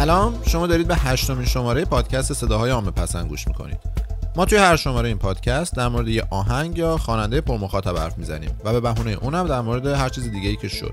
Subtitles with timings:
[0.00, 0.42] سلام.
[0.46, 3.80] شما دارید به هشتمین شماره پادکست صداهای عامه پسند گوش می‌کنید.
[4.36, 8.50] ما توی هر شماره این پادکست در مورد یه آهنگ یا خواننده پرمخاطب حرف می‌زنیم
[8.64, 10.92] و به بهونه اونم در مورد هر چیز دیگه ای که شد.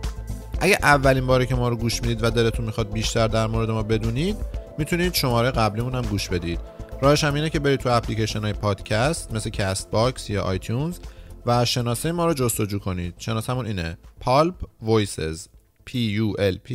[0.60, 3.84] اگه اولین باره که ما رو گوش می‌دید و دلتون می‌خواد بیشتر در مورد ما
[3.84, 4.38] بدونید
[4.78, 6.60] می‌تونید شماره قبلیمون هم گوش بدید.
[7.02, 10.98] راهش هم اینه که برید تو اپلیکیشن های پادکست مثل Castbox یا iTunes
[11.46, 13.14] و شناسه ما رو جستجو کنید.
[13.18, 15.48] شناسمون اینه Pulp Voices
[15.88, 16.72] P U L P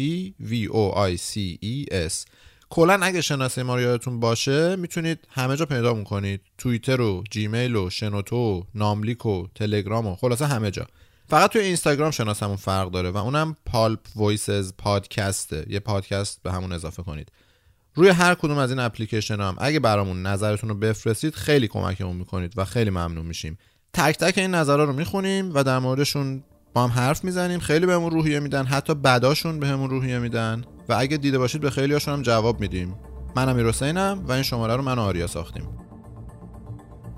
[0.51, 2.27] V O I C E S.
[2.71, 7.77] کلا اگه شناسه ما رو یادتون باشه می‌تونید همه جا پیدا کنید توییتر و جیمیل
[7.77, 10.87] و شنوتو و ناملیک و تلگرام و خلاصه همه جا.
[11.29, 16.53] فقط توی اینستاگرام شناسمون فرق داره و اونم Pulp Voices Podcast ه یه پادکست به
[16.53, 17.33] همون اضافه کنید.
[17.95, 22.53] روی هر کدوم از این اپلیکیشن هم اگه برامون نظرتون رو بفرستید خیلی کمکمون می‌کنید
[22.57, 23.59] و خیلی ممنون میشیم.
[23.93, 26.45] تک تک این نظرها رو می‌خونیم و در موردشون
[26.75, 30.65] با هم حرف می‌زنیم خیلی بهمون روحیه میدن حتی بداشون بهمون روحیه میدن.
[30.89, 32.95] و اگه دیده باشید به خیلی هاشون هم جواب میدیم.
[33.37, 35.69] من امیر حسینم و این شماره رو من و آریا ساختیم.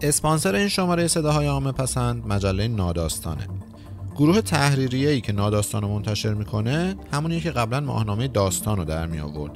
[0.00, 3.48] اسپانسر این شماره صداهای عامه پسند مجله ناداستانه.
[4.16, 9.06] گروه تحریریه ای که ناداستان رو منتشر می‌کنه همونیه که قبلا ماهنامه داستان رو در
[9.06, 9.52] می آورد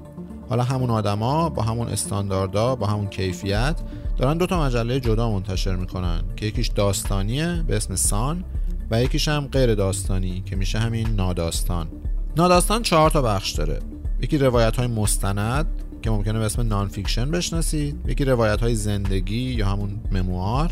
[0.48, 3.76] حالا همون آدما با همون استانداردا با همون کیفیت
[4.18, 8.44] دارن دو تا مجله جدا منتشر می‌کنن که یکیش داستانیه به اسم سان
[8.90, 11.88] و یکیش هم غیر داستانی که میشه همین ناداستان.
[12.36, 13.78] ناداستان چهار تا بخش داره.
[14.20, 15.66] یکی روایت های مستند
[16.02, 17.96] که ممکنه به اسم nonfiction بشناسید.
[18.06, 20.70] یکی روایت های زندگی یا همون memoir.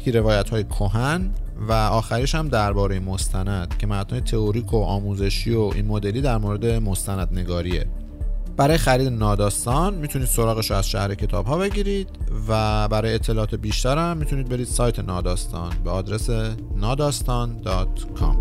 [0.00, 1.30] یکی روایت های کهن.
[1.68, 6.66] و آخریش هم درباره مستند که متن تئوریک و آموزشی و این مدلی در مورد
[6.66, 7.86] مستند نگاریه
[8.56, 12.08] برای خرید ناداستان می‌تونید سراغش رو از شهر کتاب ها بگیرید
[12.48, 16.30] و برای اطلاعات بیشتر هم می‌تونید برید سایت ناداستان به آدرس
[16.76, 18.36] ناداستان.com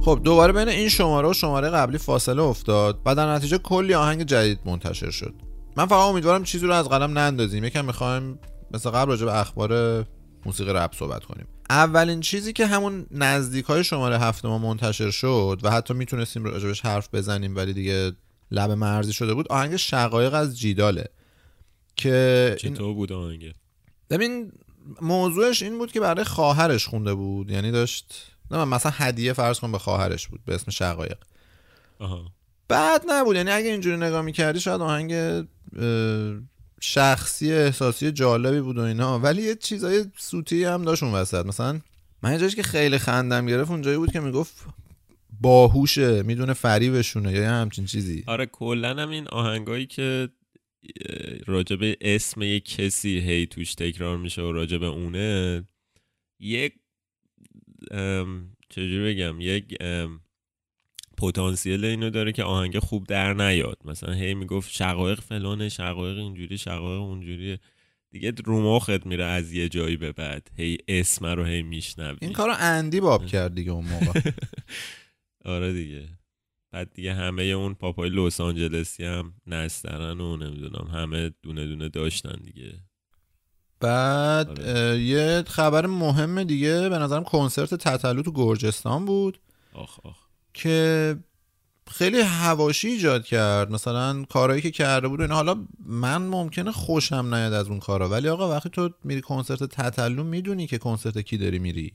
[0.00, 4.22] خب دوباره بین این شماره و شماره قبلی فاصله افتاد و در نتیجه کلی آهنگ
[4.22, 5.34] جدید منتشر شد.
[5.76, 7.64] من فقط امیدوارم چیزی رو از قلم نندازیم.
[7.64, 8.38] یکم می‌خوایم
[8.70, 10.04] مثل قبل راجع به اخبار
[10.46, 11.46] موسیقی رپ صحبت کنیم.
[11.70, 16.80] اولین چیزی که همون نزدیک های شماره هفت ما منتشر شد و حتی می‌تونستیم راجبش
[16.80, 18.12] حرف بزنیم ولی دیگه
[18.50, 21.08] لب مرزی شده بود آهنگ شقایق از جیداله.
[21.96, 23.54] که چطور بود آهنگ؟
[24.10, 24.52] ببین
[25.02, 29.72] موضوعش این بود که برای خواهرش خونده بود یعنی داشت نه مثلا هدیه فرض کن
[29.72, 31.18] به خواهرش بود به اسم شقایق.
[31.98, 32.24] آها.
[32.68, 35.12] بعد نبود یعنی اگه اینجوری نگاه می‌کردی شاید آهنگ
[36.80, 39.18] شخصی احساسی جالبی بود و اینا.
[39.18, 41.46] ولی یه چیزای سوتی هم داشت اون وسط.
[41.46, 41.80] مثلا
[42.22, 44.66] من یه که خیلی خندم گرفت اونجایی بود که می‌گفت
[45.40, 48.24] باهوشه می‌دونه فریبشونه یا همچین چیزی.
[48.26, 50.28] آره کلا هم این آهنگایی که
[51.46, 55.64] راجب اسم یک کسی هی توش تکرار میشه و راجب اونه
[56.40, 56.74] یک
[58.68, 59.76] چجوری بگم یک
[61.16, 63.78] پتانسیل اینو داره که آهنگ خوب در نیاد.
[63.84, 67.58] مثلا هی می‌گفت شقایق فلانه شقایق اینجوری شقایق اونجوری
[68.10, 70.48] دیگه رو مخت میره از یه جایی به بعد.
[70.56, 72.18] هی اسم رو هی میشنوی.
[72.20, 74.20] این کارو اندی باب کرد دیگه اون موقع.
[75.54, 76.08] آره دیگه.
[76.72, 82.40] بعد دیگه همه اون پاپای لس آنجلسی هم نسترن و نمی‌دونم همه دونه دونه داشتن
[82.44, 82.72] دیگه.
[83.80, 85.00] بعد آره.
[85.00, 89.38] یه خبر مهم دیگه به نظرم کنسرت تتلو تو گرجستان بود.
[89.72, 90.25] آخ آخ.
[90.56, 91.16] که
[91.90, 93.70] خیلی هواشی ایجاد کرد.
[93.70, 95.34] مثلا کارهایی که کرده بود و اینا.
[95.34, 98.08] حالا من ممکنه خوشم نیاد از اون کارا.
[98.08, 101.92] ولی آقا وقتی تو میری کنسرت تتلو می‌دونی که کنسرت کی داری میری.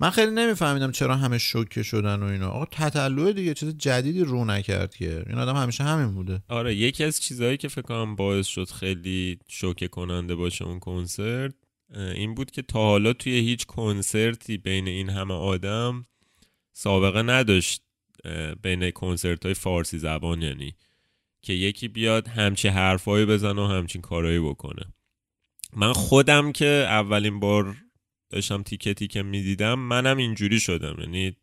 [0.00, 2.48] من خیلی نمیفهمیدم چرا همه شوکه شدن و اینا.
[2.48, 5.24] آقا تتلو دیگه چیز جدیدی رو نکرد که.
[5.26, 6.42] این آدم همیشه همین بوده.
[6.48, 11.54] آره یکی از چیزهایی که فکر کنم باعث شد خیلی شوکه کننده باشه اون کنسرت
[11.94, 16.06] این بود که تا حالا توی هیچ کنسرتی بین این همه آدم
[16.78, 17.82] سابقه نداشت
[18.62, 20.74] بین کنسرت های فارسی زبان یعنی
[21.42, 24.82] که یکی بیاد همچی حرفایی بزنه و همچین کارایی بکنه.
[25.76, 27.76] من خودم که اولین بار
[28.30, 30.96] داشتم تیکه تیکه می‌دیدم منم اینجوری شدم.
[30.98, 31.36] یعنی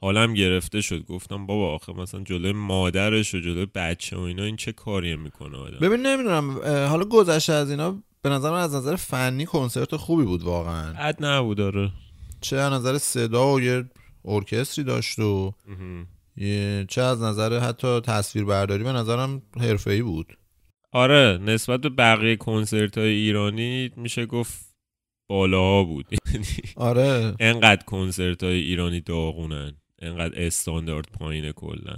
[0.00, 1.04] حالم گرفته شد.
[1.04, 5.56] گفتم بابا آخه مثلا جلوی مادرش و جلوی بچه و اینا این چه کاری می‌کنه
[5.56, 6.58] آدم؟ ببین نمی‌دونم.
[6.64, 10.92] حالا گذشته از اینا به نظر من از نظر فنی کنسرت خوبی بود واقعا.
[10.92, 11.90] بد نبود آره.
[12.40, 13.84] چه از نظر صدا و یه
[14.26, 15.54] ارکستری داشت و
[16.88, 20.38] چه از نظر حتی تصویربرداری به نظرم حرفه‌ای بود.
[20.92, 24.76] آره نسبت به بقیه کنسرت های ایرانی میشه گفت
[25.28, 26.06] بالاها بود.
[26.76, 27.34] آره.
[27.40, 31.96] انقدر کنسرت های ایرانی داغونن انقدر استاندارد پایینه کلا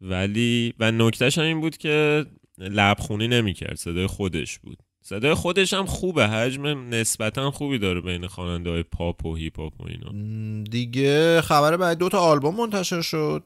[0.00, 2.26] ولی و نکتهش هم این بود که
[2.58, 4.78] لبخونی نمی‌کرد صدای خودش بود.
[5.02, 9.80] صدای خودش هم خوبه حجم نسبتا خوبی داره بین خواننده های پاپ و هیپ هاپ
[9.80, 10.62] و اینا.
[10.62, 13.44] دیگه خبر بعد دو تا آلبوم منتشر شد.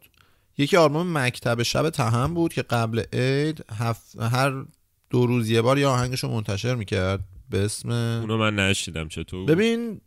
[0.58, 4.16] یکی آلبوم مکتب شب تهم بود که قبل عید هف...
[4.20, 4.64] هر
[5.10, 7.20] دو روز یه بار یه آهنگش رو منتشر می‌کرد
[7.50, 10.00] به اسم اونو من نشیدم چطور؟ ببین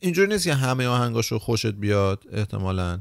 [0.00, 3.00] اینجوری نیست که همه آهنگاشو خوشت بیاد احتمالا.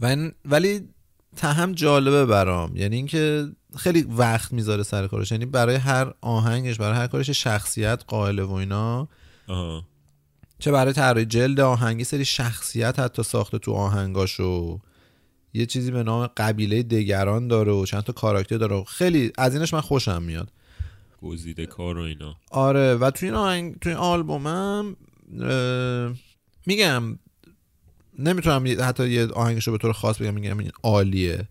[0.00, 0.88] و این- ولی
[1.36, 2.76] تهم جالبه برام.
[2.76, 5.32] یعنی اینکه خیلی وقت می‌ذاره سر کارش.
[5.32, 9.08] یعنی برای هر آهنگش برای هر کارش شخصیت قائله و اینا.
[9.48, 9.84] آها.
[10.58, 14.80] چه برای طراحی جلد آهنگی سری شخصیت حتی ساخته تو آهنگاشو.
[15.54, 18.76] یه چیزی به نام قبیله دگران داره و چند تا کاراکتر داره.
[18.76, 20.48] و خیلی از اینش من خوشم میاد.
[21.22, 22.36] گزیده کار و اینا.
[22.50, 22.94] آره.
[22.94, 24.96] و توی این آهنگ توی این آلبومم
[25.40, 26.14] اه،
[26.66, 27.18] میگم
[28.20, 31.48] نمی‌تونم حتی یه آهنگش رو به طور خاص بگم میگم این عالیه.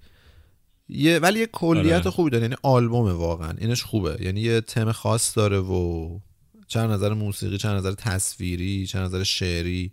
[0.89, 2.09] یه ولی یه کلیت آره.
[2.09, 3.53] خوبی داره یعنی آلبومه واقعا.
[3.57, 4.17] اینش خوبه.
[4.19, 6.09] یعنی یه تم خاص داره و
[6.67, 9.91] چند نظر موسیقی چند نظر تصویری چند نظر شعری.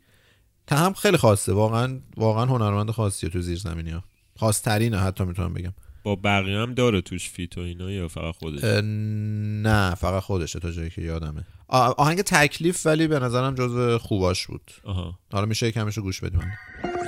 [0.70, 1.52] هم خیلی خاصه.
[1.52, 4.04] واقعا واقعا هنرمند خاصیه تو زیر زمینی ها
[4.36, 5.72] خاصترینه حتی می‌تونم بگم.
[6.06, 10.60] با بقیه هم داره توش فیت و اینا یا فقط خودش اه، نه فقط خودشه
[10.60, 11.44] تا جایی که یادمه.
[11.68, 14.70] آ- آهنگ تکلیف ولی به نظرم جز خوباش بود.
[14.84, 15.18] آها.
[15.32, 16.52] حالا میشه کمشو گوش بدیم.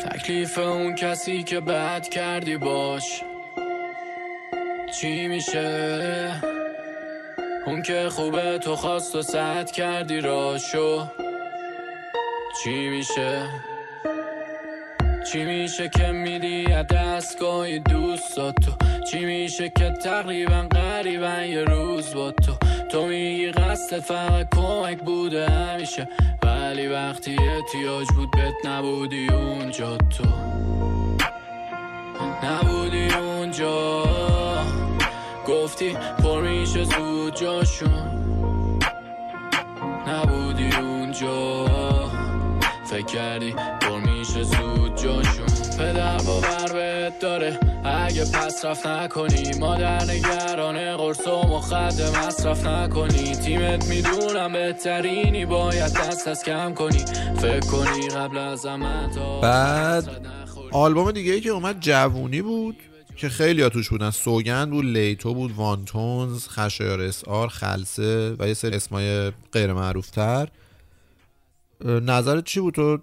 [0.04, 3.02] تکلیف اون کسی که بد کردی باش.
[5.00, 6.42] چی میشه؟
[7.66, 11.06] اون که خوبه تو خواست و سد کردی راشو.
[12.64, 13.48] چی میشه؟
[15.32, 18.72] چی میشه که میدی از دستگاه دوستات تو
[19.10, 22.52] چی میشه که تقریبا قریبا یه روز با تو؟
[22.90, 26.08] تو میگی قصد فقط کمک بوده همیشه
[26.42, 30.24] ولی وقتی احتیاج بود بهت نبودی اونجا تو.
[32.44, 34.04] نبودی اونجا.
[35.46, 38.10] گفتی پر میشه زود جاشون.
[40.06, 41.97] نبودی اونجا.
[42.90, 43.50] فکر کردی
[43.80, 45.46] پر میشه زود جاشون
[45.78, 49.58] پدر باور بهت داره اگه پس رفت نکنی.
[49.60, 53.36] مادر نگران قرص و مخد مصرف نکنی.
[53.36, 57.04] تیمت می‌دونم بهترینی باید دست از کم کنی.
[57.36, 58.62] فکر کنی قبل از
[59.14, 60.26] تا بعد.
[60.72, 62.76] آلبوم دیگه ای که اومد جوونی بود
[63.16, 68.54] که خیلی ها توش بودن سوگند بود لیتو بود وانتونز خشایار اسار خلصه و یه
[68.54, 70.48] سری اسمای غیر معروف تر
[71.84, 72.98] نظرت چی بود تو؟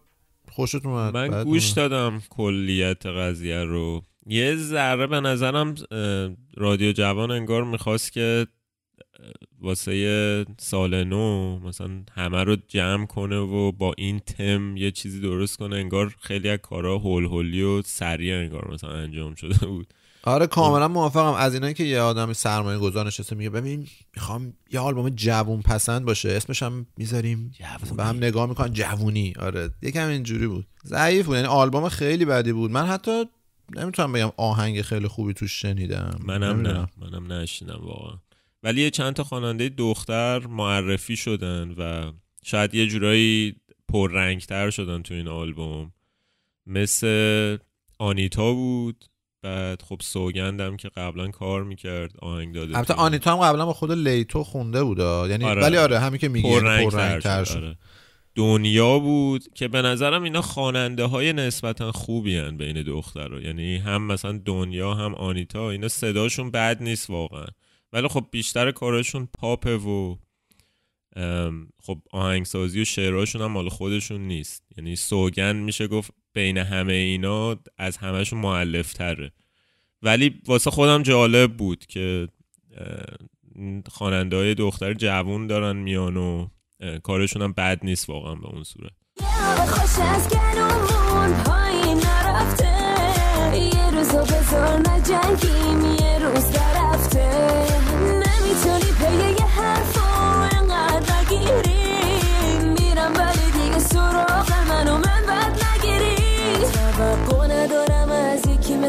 [0.51, 4.03] خوشت اومد من گوش؟ دادم کلیت قضیه رو.
[4.27, 5.75] یه ذره به نظرم
[6.57, 8.47] رادیو جوان انگار می‌خواست که
[9.61, 15.57] واسه سال نو مثلا همه رو جمع کنه و با این تم یه چیزی درست
[15.57, 15.75] کنه.
[15.75, 19.93] انگار خیلی از کارا هول هولی و سریع انگار مثلا انجام شده بود.
[20.25, 21.33] آره کاملا موافقم.
[21.33, 26.05] از اینایی که یه آدم سرمایه گذار نشسته میگه ببین می‌خوام یه آلبوم جوون پسند
[26.05, 27.51] باشه اسمش هم می‌ذاریم.
[27.97, 29.33] به هم نگاه می‌کنن جوونی.
[29.39, 30.67] آره یکم اینجوری بود.
[30.85, 32.71] ضعیف بود یعنی آلبوم خیلی بدی بود.
[32.71, 33.25] من حتی
[33.75, 36.19] نمی‌تونم بگم آهنگ خیلی خوبی توش شنیدم.
[36.25, 36.87] منم نه.
[36.97, 38.17] منم نشیدم واقعا.
[38.63, 42.11] ولی یه چند تا خواننده دختر معرفی شدن و
[42.43, 43.55] شاید یه جورایی
[43.89, 45.91] پررنگتر شدن تو این آلبوم.
[46.65, 47.57] مثل
[47.99, 49.05] آنیتا بود.
[49.45, 53.91] بعد خب سوگندم که قبلا کار می‌کرد آهنگ داده البته آنیتا هم قبلا با خود
[53.91, 54.99] لیتو خونده بود.
[54.99, 55.61] یعنی آره.
[55.61, 57.77] ولی آره همین که میگی یعنی پررنگتر پررنگتر شد، آره.
[58.35, 64.01] دنیا بود که به نظرم اینا خواننده های نسبتا خوبی هن بین دخترها یعنی هم
[64.01, 67.45] مثلا دنیا هم آنیتا اینا صداشون بد نیست واقعا
[67.93, 70.15] ولی خب بیشتر کارشون پاپه و
[71.83, 77.55] خب آهنگسازی و شعرهاشون هم مال خودشون نیست یعنی سوگند میشه گفت بین همه اینا
[77.77, 79.31] از همهشون معلف تره
[80.01, 82.27] ولی واسه خودم جالب بود که
[83.87, 86.47] خواننده های دختر جوون دارن میان و
[87.03, 88.91] کارشون هم بد نیست واقعا به اون صورت.
[93.55, 96.64] یه روزو بذار نجنگیم یه روز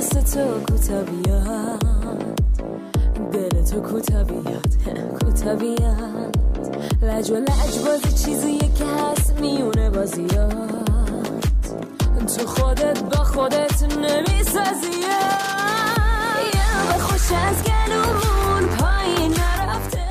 [0.07, 2.37] مثل تو کوتا بیاد
[3.33, 4.67] دل تو کوتا بیاد
[5.59, 6.37] بیاد
[7.03, 10.53] لج و لج بازی چیزیه که هست میونه بازیات.
[12.37, 15.03] تو خودت با خودت نمی‌سازی.
[16.89, 20.07] به خوش از گلومون پایین نرفته.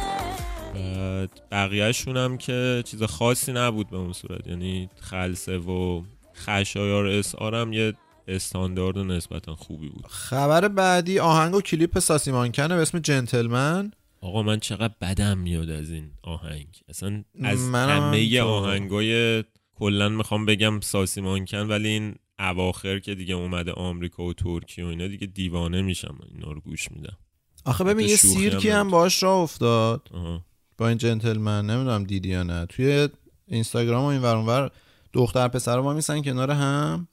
[1.52, 4.48] بقیهشون هم که چیز خاصی نبود به اون صورت.
[4.48, 6.02] یعنی خلصه و
[6.36, 7.94] خشایار اسعار هم یه
[8.28, 10.06] استاندارد نسبتا خوبی بود.
[10.08, 13.92] خبر بعدی آهنگ و کلیپ ساسی مانکنه به اسم جنتلمن.
[14.22, 16.68] آقا من چقدر بدم میاد از این آهنگ.
[16.90, 18.42] اصلا از همه.
[18.42, 19.44] آهنگای
[19.76, 24.88] کلا می‌خوام بگم ساسی مانکن ولی این اواخر که دیگه اومده آمریکا و ترکیه و
[24.88, 26.18] اینا دیگه دیوانه میشم.
[26.32, 27.18] اینا رو گوش میدم.
[27.66, 28.92] آخه ببین یه هم سیرکی هم نبود.
[28.92, 30.10] باش راه افتاد.
[30.14, 30.46] آها.
[30.78, 31.66] با این جنتلمن.
[31.66, 32.66] نمی‌دونم دیدی یا نه.
[32.66, 33.10] توی
[33.48, 34.72] اینستاگرام و این ور اونور
[35.14, 37.08] دختر پسر ما میسن کنار هم.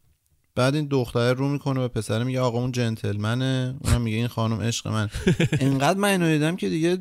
[0.55, 3.75] بعد این دختر رو می‌کنه به پسر میگه آقا اون جنتلمنه.
[3.85, 5.09] اونم میگه این خانم عشق من.
[5.61, 6.99] انقدر من اینو دیدم که دیگه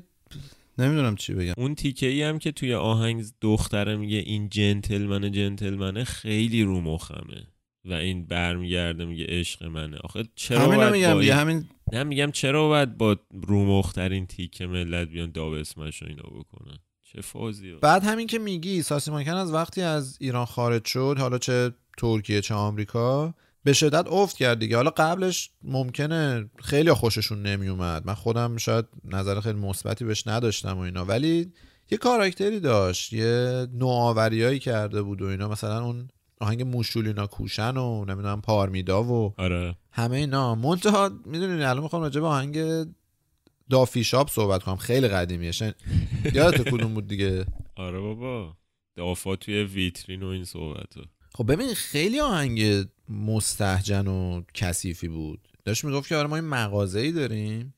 [0.78, 1.54] نمی‌دونم چی بگم.
[1.58, 7.48] اون تیکه ای هم که توی آهنگ دختره میگه این جنتلمنه جنتلمنه خیلی رو مخمه.
[7.86, 9.98] و این برمیگرده میگه عشق منه.
[9.98, 13.18] آخه چرا همین باید میگم با دیگه این- همین نه میگم چرا باید با
[13.48, 18.40] رو مخترین تیکه ملت بیان داب اسمش رو اینا بکنن؟ چه فازی بعد همین که
[18.40, 23.34] میگی ساسی مانکن از وقتی از ایران خارج شد حالا چه ترکیه چه آمریکا
[23.64, 24.76] به شدت افت کرد دیگه.
[24.76, 28.06] حالا قبلش ممکنه خیلی خوششون نمیومد.
[28.06, 31.06] من خودم شاید نظر خیلی مثبتی بهش نداشتم و اینا.
[31.06, 31.52] ولی
[31.92, 35.50] یه کاراکتری داشت یه نوآوریایی کرده بود و اینا.
[35.50, 36.08] مثلا اون
[36.40, 39.76] آهنگ موشولینا کوشن و نمی‌دونم پارمیدا و آره.
[39.92, 40.56] همه اینا.
[40.56, 42.86] منتها می‌دونین الان می‌خوام راجع به آهنگ
[43.70, 44.76] دافی شاپ صحبت کنم.
[44.76, 45.52] خیلی قدیمیه.
[45.52, 45.74] شن...
[46.34, 47.46] یادت کدوم بود دیگه؟
[47.76, 48.54] آره بابا.
[48.96, 50.94] دافا توی ویترین و این صحبت
[51.42, 55.40] خب ببین خیلی آهنگ مستهجن و کثیفی بود.
[55.66, 57.74] داشت می‌گفت که آره ما این مغازه ای داریم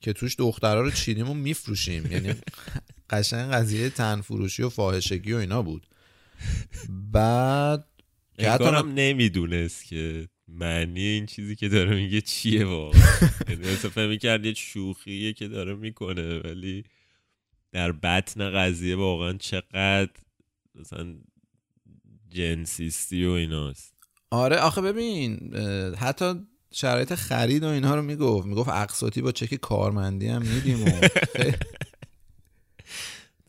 [0.00, 2.12] که توش دخترها رو چیدیم و میفروشیم.
[2.12, 2.34] یعنی
[3.10, 5.86] قشنگ قضیه تن فروشی و فاحشگی و اینا بود.
[7.12, 7.86] بعد
[8.38, 13.02] که انگارم نمی‌دونست که معنی این چیزی که داره میگه چیه واقعا.
[13.48, 16.84] یعنی مثلا فهم می‌کرد یه شوخیه که داره می‌کنه ولی
[17.72, 20.10] در بطن قضیه واقعا چقدر
[20.74, 21.14] مثلا
[22.34, 23.94] جنسیستی و ایناست.
[24.30, 25.56] آره آخه ببین
[25.96, 26.34] حتی
[26.74, 28.46] شرایط خرید و اینها رو می‌گفت.
[28.46, 30.90] می‌گفت اقساطی با چک کارمندی هم میدیم و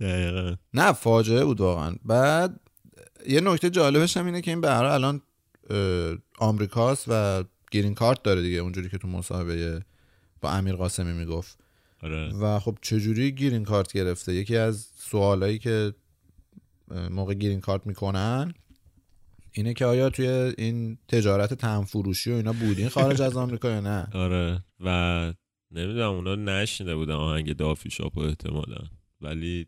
[0.02, 0.56] دقیقا.
[0.74, 1.96] نه فاجعه بود واقعا.
[2.06, 2.60] بعد
[3.28, 5.22] یه نکته جالبش هم اینه که این به هر حال الان
[6.40, 9.86] آمریکاست و گرین کارت داره دیگه اونجوری که تو مصاحبه
[10.42, 11.58] با امیر قاسمی می‌گفت.
[12.04, 12.34] آره.
[12.34, 15.94] و خب چجوری گرین کارت گرفته؟ یکی از سوالایی که
[17.12, 18.54] موقع گرین کارت می‌کنن
[19.56, 24.08] اینه که آیا توی این تجارت تنفروشی و اینا بودین خارج از آمریکا یا نه؟
[24.14, 24.64] آره.
[24.80, 25.34] و
[25.72, 28.78] نمی‌دونم اونا نشنیده بودن آهنگ دافی شاپ احتمالا.
[29.22, 29.68] ولی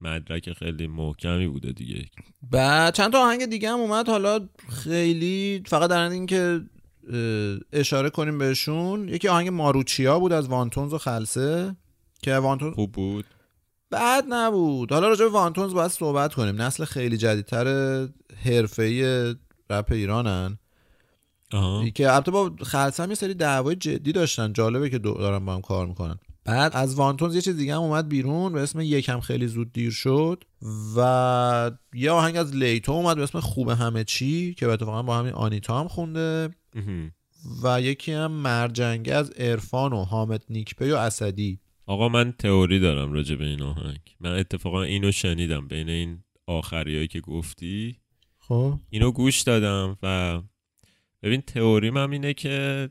[0.00, 2.04] مدرک خیلی محکمی بوده دیگه.
[2.50, 4.08] بعد چند تا آهنگ دیگه هم اومد.
[4.08, 6.60] حالا خیلی فقط در این که
[7.72, 9.08] اشاره کنیم بهشون.
[9.08, 11.76] یکی آهنگ ماروچیا بود از وانتونز و خلسه
[12.22, 13.24] که وانتونز خوب بود.
[13.94, 14.92] بعد نبود.
[14.92, 16.62] حالا راجع به وانتونز باید صحبت کنیم.
[16.62, 17.66] نسل خیلی جدیدتر
[18.44, 19.34] حرفه‌ای
[19.70, 20.58] رپ ایرانن.
[21.52, 21.88] آها.
[21.88, 22.52] که البته با
[22.98, 24.52] هم یه سری دعوای جدی داشتن.
[24.52, 26.18] جالبه که دو- دارن با هم کار می‌کنن.
[26.44, 28.52] بعد؟ از وانتونز یه چیز دیگه هم اومد بیرون.
[28.52, 30.44] به اسم یکم خیلی زود دیر شد.
[30.96, 35.32] و یه آهنگ از لیتو اومد به اسم خوب همه چی که اتفاقا با همین
[35.32, 36.50] آنیتا هم خونده.
[37.62, 41.60] و یکی هم مرجنگه از عرفان و حامد نیکپی و اسدی.
[41.86, 44.00] آقا من تئوری دارم راجع به این آهنگ.
[44.20, 47.98] من اتفاقا اینو شنیدم بین این آخریایی که گفتی.
[48.38, 48.78] خب.
[48.90, 50.42] اینو گوش دادم و
[51.22, 52.88] ببین تئوریم هم اینه که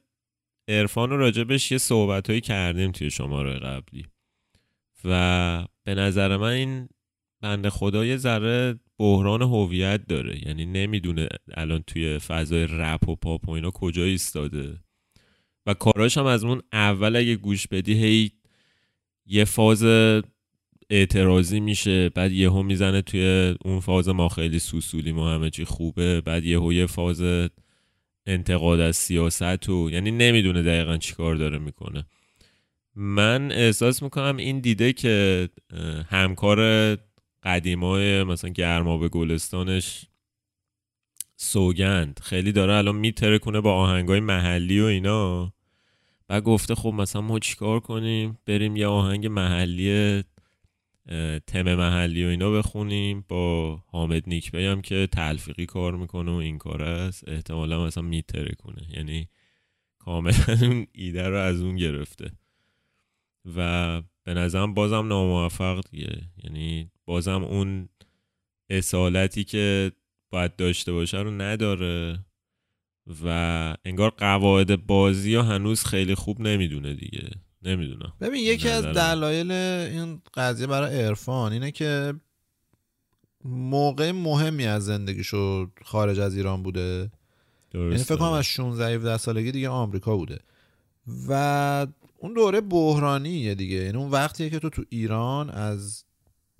[0.67, 4.05] عرفان رو راجبش یه صحبت کردیم توی شماره قبلی.
[5.05, 6.89] و به نظر من این
[7.41, 10.47] بنده خدا یه ذره بحران هویت داره.
[10.47, 14.79] یعنی نمی‌دونه الان توی فضای رپ و پاپ و اینا کجا ایستاده.
[15.65, 18.31] و کاراش هم از اون اول اگه گوش بدی هی
[19.25, 19.83] یه فاز
[20.89, 26.21] اعتراضی میشه بعد یهو می‌زنه توی اون فاز ما خیلی سوسولی ما همه چی خوبه
[26.21, 27.49] بعد یهو یه فاز
[28.25, 32.05] انتقاد از سیاست و یعنی نمی‌دونه دقیقا چی کار داره می‌کنه.
[32.95, 35.49] من احساس می‌کنم این دیده که
[36.07, 36.59] همکار
[37.43, 40.05] قدیمای مثلا گرما گلستانش
[41.35, 45.53] سوگند خیلی داره الان میتره کنه با آهنگای محلی و اینا.
[46.27, 50.23] بعد گفته خب مثلا ما چیکار کنیم؟ بریم یه آهنگ محلی
[51.47, 53.25] تم محلی و اینا بخونیم.
[53.27, 57.27] با حامد نیکبی هم که تلفیقی کار می‌کنه و این کار است.
[57.27, 59.29] احتمالا مثلا میتره کنه یعنی
[59.99, 62.31] کاملا اون ایده رو از اون گرفته.
[63.55, 66.21] و به نظرم بازم ناموفق دیگه.
[66.43, 67.89] یعنی بازم اون
[68.69, 69.91] اصالتی که
[70.29, 72.19] باید داشته باشه رو نداره.
[73.25, 77.29] و انگار قواعد بازی ها هنوز خیلی خوب نمی‌دونه دیگه.
[77.63, 78.13] نمی‌دونم.
[78.21, 78.85] ببین یکی از.
[78.85, 82.13] دلایل این قضیه برای عرفان اینه که
[83.45, 87.11] موقع مهمی از زندگیشو خارج از ایران بوده.
[87.73, 90.39] یعنی فکر کنم از 16 17 سالگی دیگه آمریکا بوده.
[91.29, 93.75] و اون دوره بحرانیه دیگه.
[93.75, 96.03] یعنی اون وقتیه که تو تو ایران از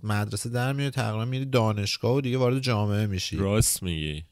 [0.03, 3.37] مدرسه در میری تقریبا میری دانشگاه و دیگه وارد جامعه میشی.
[3.37, 4.23] راست میگی.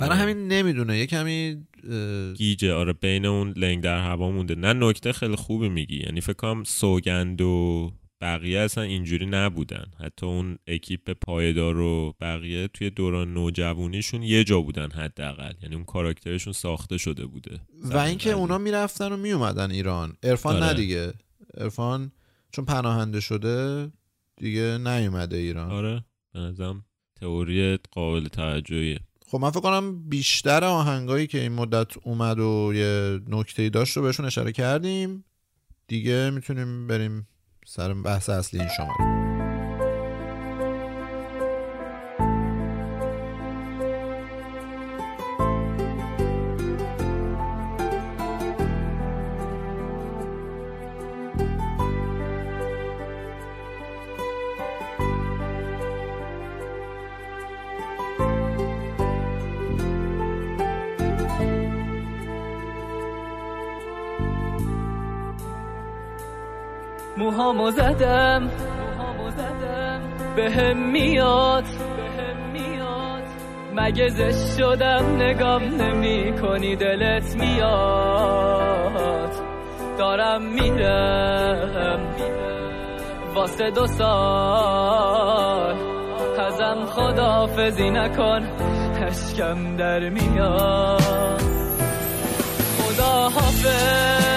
[0.00, 0.98] برای همین نمی‌دونه.
[0.98, 2.72] یه کمی اه، گیجه.
[2.72, 4.54] آره بین اون لنگ در هوا مونده.
[4.54, 5.96] نه نکته خیلی خوبی میگی.
[5.96, 9.84] یعنی فکر کنم سوگند و بقیه اصلا اینجوری نبودن.
[10.00, 15.52] حتی اون اکیپ پایدار و بقیه توی دوران نوجوانیشون یه جا بودن حداقل.
[15.62, 17.60] یعنی اون کاراکترشون ساخته شده بوده.
[17.82, 20.16] و اینکه اونا می‌رفتن و میومدن ایران.
[20.22, 20.66] عرفان آره.
[20.66, 21.12] نه دیگه.
[21.56, 22.12] عرفان
[22.52, 23.90] چون پناهنده شده
[24.36, 25.70] دیگه نیومده ایران.
[25.70, 26.04] آره.
[26.32, 26.84] به نظرم
[27.20, 29.00] تئوری قابل توجهیه.
[29.26, 34.02] خب من فکر کنم بیشتر آهنگایی که این مدت اومد و یه نکته داشت رو
[34.02, 35.24] بهشون اشاره کردیم.
[35.86, 37.28] دیگه می‌تونیم بریم
[37.66, 39.23] سر بحث اصلی این شماره.
[67.24, 68.50] موهامو زدم.
[70.36, 71.64] بهم میاد.
[73.74, 79.32] مگه زشت شدم نگام نمی کنی دلت میاد.
[79.98, 82.00] دارم میرم.
[83.34, 85.74] واسه دو سال.
[86.38, 88.48] ازم خدافزی نکن.
[89.06, 91.42] اشکم در میاد.
[92.78, 94.33] خدا حافظ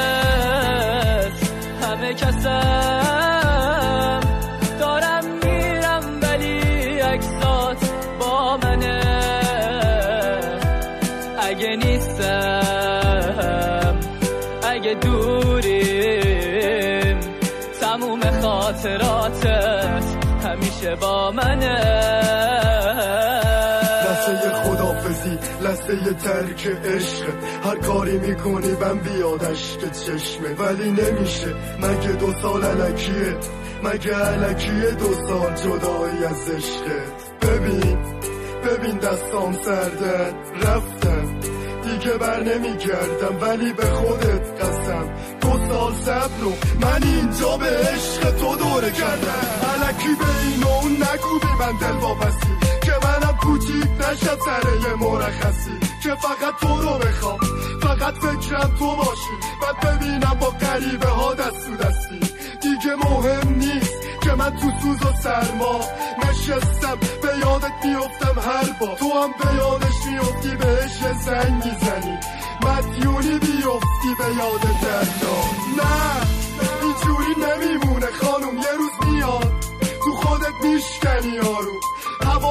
[1.98, 3.80] همه کسم.
[4.80, 6.60] دارم میرم ولی
[7.00, 9.02] عکسات با منه.
[11.40, 13.16] اگه نیستم
[14.64, 16.00] اگه دوریم
[17.82, 20.04] تموم خاطراتت
[20.44, 22.07] همیشه با منه.
[26.14, 27.26] ترک عشق.
[27.64, 30.50] هر کاری می‌کنی من بیاد عشق چشمه.
[30.60, 31.56] ولی نمیشه.
[31.82, 33.38] مگه دو سال علکیه؟
[33.84, 37.98] مگه علکیه دو سال جدایی از عشقت ببین
[38.66, 41.40] ببین دستام سردن رفتم.
[41.84, 43.42] دیگه بر نمیگردم.
[43.42, 45.10] ولی به خودت قسم.
[45.42, 46.44] دو سال صبر
[46.82, 49.48] من اینجا به عشق تو دوره کردم.
[49.74, 52.47] علکی به این اون نگو بی من دل منم
[53.58, 57.40] کوچیک نشد سر یه مرخصی که فقط تو رو بخوام.
[57.82, 59.36] فقط فکرم تو باشی.
[59.62, 62.20] بعد ببینم با غریبه ها دست دستی.
[62.62, 65.80] دیگه مهم نیست که من تو سوز و سرما
[66.30, 66.98] نشستم.
[67.22, 72.18] به یادت میفتم هر با تو هم به یادش میفتی بهش یه زنگ می‌زنی
[72.62, 75.38] مدیونی بیفتی به یاد دردا
[75.78, 76.28] نه
[76.84, 78.58] اینجوری نمیمونه خانم.
[78.58, 79.54] یه روز میاد
[80.04, 81.80] تو خودت میشکنی یارو.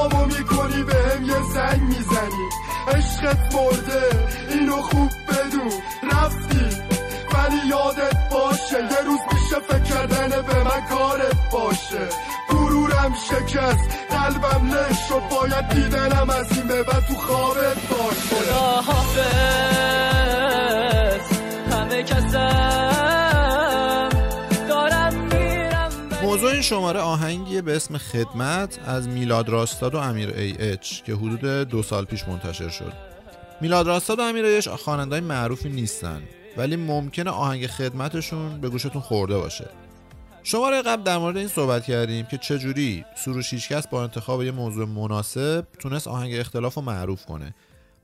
[0.06, 2.48] هوامو می‌کنی به هم یه زنگ می‌زنی.
[2.88, 5.72] عشقت مرده اینو خوب بدون
[6.12, 6.66] رفتی
[7.32, 12.08] ولی یادت باشه یه روز میشه فکر کردن به من کارت باشه.
[12.48, 18.44] غرورم شکست قلبم لش شد باید دیدنم از این به بعد تو خوابت باشه.
[18.44, 19.55] خدا حافظ.
[26.66, 31.82] شماره آهنگیه به اسم خدمت از میلاد راستاد و امیر ای اچ که حدود دو
[31.82, 32.92] سال پیش منتشر شد.
[33.60, 36.22] میلاد راستاد و امیر ای اچ خواننده‌های معروفی نیستن
[36.56, 39.68] ولی ممکنه آهنگ خدمتشون به گوشتون خورده باشه.
[40.42, 44.86] شماره قبل در مورد این صحبت کردیم که چجوری سروش هیچکس با انتخاب یه موضوع
[44.86, 47.54] مناسب تونست آهنگ اختلاف رو معروف کنه.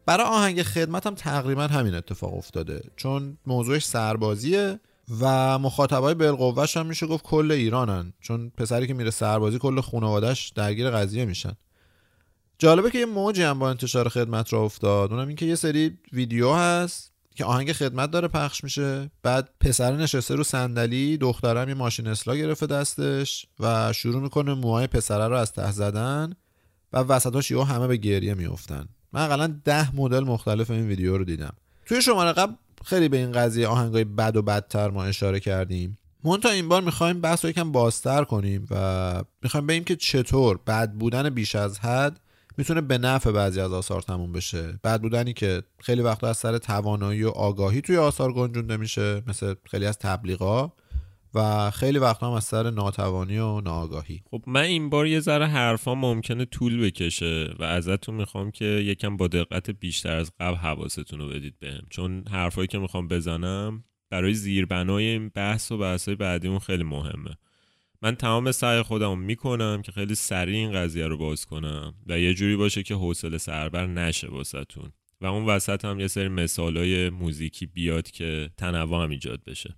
[0.06, 4.80] برای آهنگ خدمت هم تقریبا همین اتفاق افتاده چون موضوعش سربازیه
[5.20, 8.12] و مخاطبای بالقوهش هم میشه گفت کل ایرانن.
[8.20, 11.52] چون پسری که میره سربازی کل خانوادش درگیر قضیه میشن.
[12.58, 15.12] جالبه که یه موجی هم با انتشار خدمت را افتاد.
[15.12, 19.10] اونم این که یه سری ویدیو هست که آهنگ خدمت داره پخش میشه.
[19.22, 24.86] بعد پسر نشسته رو صندلی دخترم یه ماشین اصلاح گرفته دستش و شروع می‌کنه موهای
[24.86, 26.34] پسره رو از ته زدن
[26.92, 31.24] و وسطاش یهو همه به گریه میفتن من اقلا ده مدل مختلف این ویدیو رو
[31.24, 31.52] دیدم.
[31.86, 32.52] توی شماره قبل
[32.84, 35.98] خیلی به این قضیه آهنگای بد و بدتر ما اشاره کردیم.
[36.24, 40.92] مونتا این بار می‌خوایم بحث رو یکم بازتر کنیم و می‌خوایم بگیم که چطور بد
[40.92, 42.20] بودن بیش از حد
[42.58, 44.80] می‌تونه به نفع بعضی از آثار تموم بشه.
[44.84, 49.54] بد بودنی که خیلی وقتا از سر توانایی و آگاهی توی آثار گنجونده میشه مثل
[49.64, 50.72] خیلی از تبلیغا
[51.34, 54.22] و خیلی وقتا هم از سر ناتوانی و ناآگاهی.
[54.30, 59.16] خب من این بار یه ذره حرفا ممکنه طول بکشه و ازتون می‌خوام که یکم
[59.16, 61.82] با دقت بیشتر از قبل حواستون رو بدید بهم.
[61.90, 67.36] چون حرفایی که می‌خوام بزنم برای زیربنای این بحث و بحثای بعدیمون خیلی مهمه.
[68.02, 72.34] من تمام سعی خودم می‌کنم که خیلی سریع این قضیه رو باز کنم و یه
[72.34, 74.92] جوری باشه که حوصله سربر نشه واسهتون.
[75.20, 79.76] و اون وسط هم یه سری مثالای موزیکی بیاد که تنوع هم ایجاد بشه.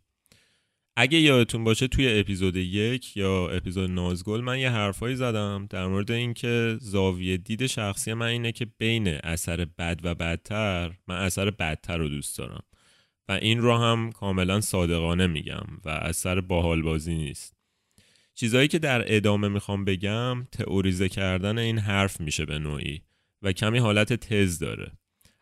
[0.96, 6.10] اگه یادتون باشه توی اپیزود یک یا اپیزود نازگل من یه حرفایی زدم در مورد
[6.10, 11.98] اینکه زاویه دید شخصی من اینه که بین اثر بد و بدتر من اثر بدتر
[11.98, 12.62] رو دوست دارم.
[13.28, 17.56] و این رو هم کاملا صادقانه میگم و اثر باحال بازی نیست.
[18.34, 23.02] چیزایی که در ادامه می‌خوام بگم تئوریزه کردن این حرف میشه به نوعی
[23.42, 24.92] و کمی حالت تز داره.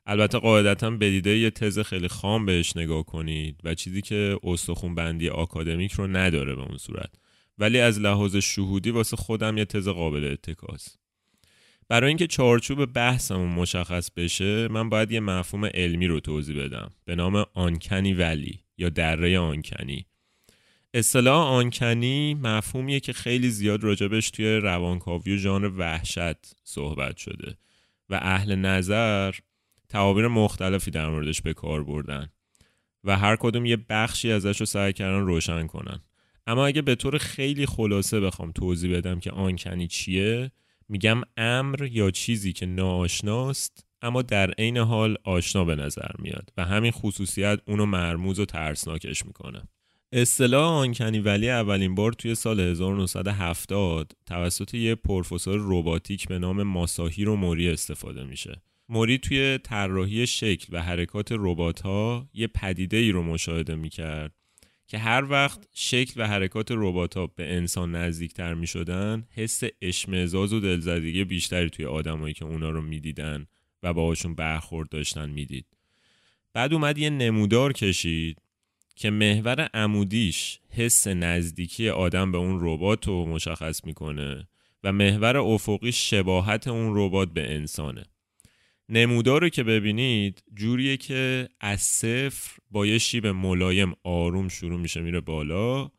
[0.06, 5.28] البته قاعدتا بدیده یه تز خیلی خام بهش نگاه کنید و چیزی که استخون بندی
[5.28, 7.10] آکادمیک رو نداره به اون صورت.
[7.58, 10.98] ولی از لحاظ شهودی واسه خودم یه تز قابل اتکاست
[11.88, 16.90] برای اینکه چارچوب بحثمون مشخص بشه من باید یه مفهوم علمی رو توضیح بدم.
[17.04, 20.06] به نام آنکنی ولی یا دره آنکنی.
[20.94, 27.56] اصطلاح آنکنی مفهومیه که خیلی زیاد راجبش توی روانکاوی و ژانر وحشت صحبت شده
[28.08, 29.34] و اهل نظر
[29.92, 32.28] تعابیر مختلفی در موردش به کار بردن
[33.04, 36.00] و هر کدوم یه بخشی ازش رو سعی کردن روشن کنن.
[36.46, 40.50] اما اگه به طور خیلی خلاصه بخوام توضیح بدم که آنکنی چیه
[40.88, 46.64] میگم امر یا چیزی که ناآشناست اما در عین حال آشنا به نظر میاد و
[46.64, 49.62] همین خصوصیت اونو مرموز و ترسناکش می‌کنه.
[50.12, 57.36] اصطلاح آنکنی ولی اولین بار توی سال 1970 توسط یه پروفسور رباتیک به نام ماساهیرو
[57.36, 58.62] موری استفاده میشه.
[58.92, 64.32] موری توی طراحی شکل و حرکات ربات ها یه پدیده ای رو مشاهده می‌کرد
[64.86, 70.52] که هر وقت شکل و حرکات ربات ها به انسان نزدیکتر می شدن حس اشمعزاز
[70.52, 73.46] و دلزدگی بیشتری توی آدمایی که اونا رو می‌دیدن
[73.82, 75.66] و باهاشون برخورد داشتن می‌دید.
[76.52, 78.38] بعد اومد یه نمودار کشید
[78.96, 84.48] که محور عمودیش حس نزدیکی آدم به اون ربات رو مشخص می‌کنه
[84.84, 88.04] و محور افقی شباهت اون ربات به انسانه.
[88.88, 95.00] نمودار رو که ببینید جوریه که از صفر با یه شیب ملایم آروم شروع میشه
[95.00, 95.90] میره بالا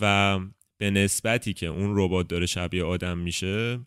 [0.00, 0.40] و
[0.78, 3.80] به نسبتی که اون ربات داره شبیه آدم میشه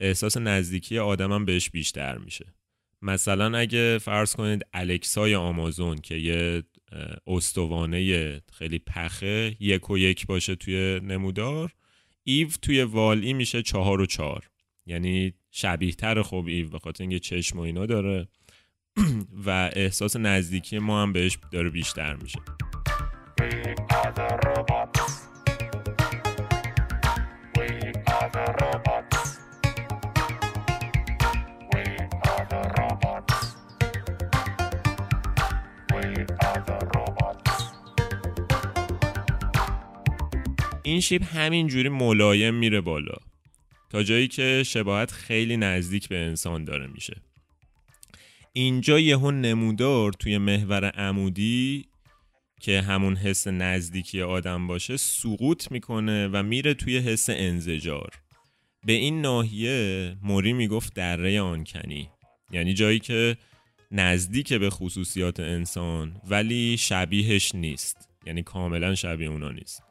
[0.00, 2.54] احساس نزدیکی آدمم بهش بیشتر میشه.
[3.02, 6.62] مثلا اگه فرض کنید الکسای آمازون که یه
[7.26, 11.74] استوانه خیلی پخه یک و یک باشه توی نمودار
[12.24, 14.50] ایو توی والی میشه چهار و چهار.
[14.86, 18.28] یعنی شبیه تر خوب ایو به خاطر اینکه چشم و اینا داره.
[19.46, 22.38] و احساس نزدیکی ما هم بهش داره بیشتر میشه.
[40.82, 43.14] این شیب همینجوری ملایم میره بالا.
[44.02, 47.16] جایی که شباهت خیلی نزدیک به انسان داره میشه.
[48.52, 51.84] اینجا یهو نمودار توی محور عمودی
[52.60, 58.10] که همون حس نزدیکی آدم باشه سقوط می‌کنه و میره توی حس انزجار.
[58.86, 62.10] به این ناحیه موری می‌گفت دره آنکنی.
[62.52, 63.36] یعنی جایی که
[63.90, 68.08] نزدیک به خصوصیات انسان ولی شبیهش نیست.
[68.26, 69.83] یعنی کاملا شبیه اونا نیست.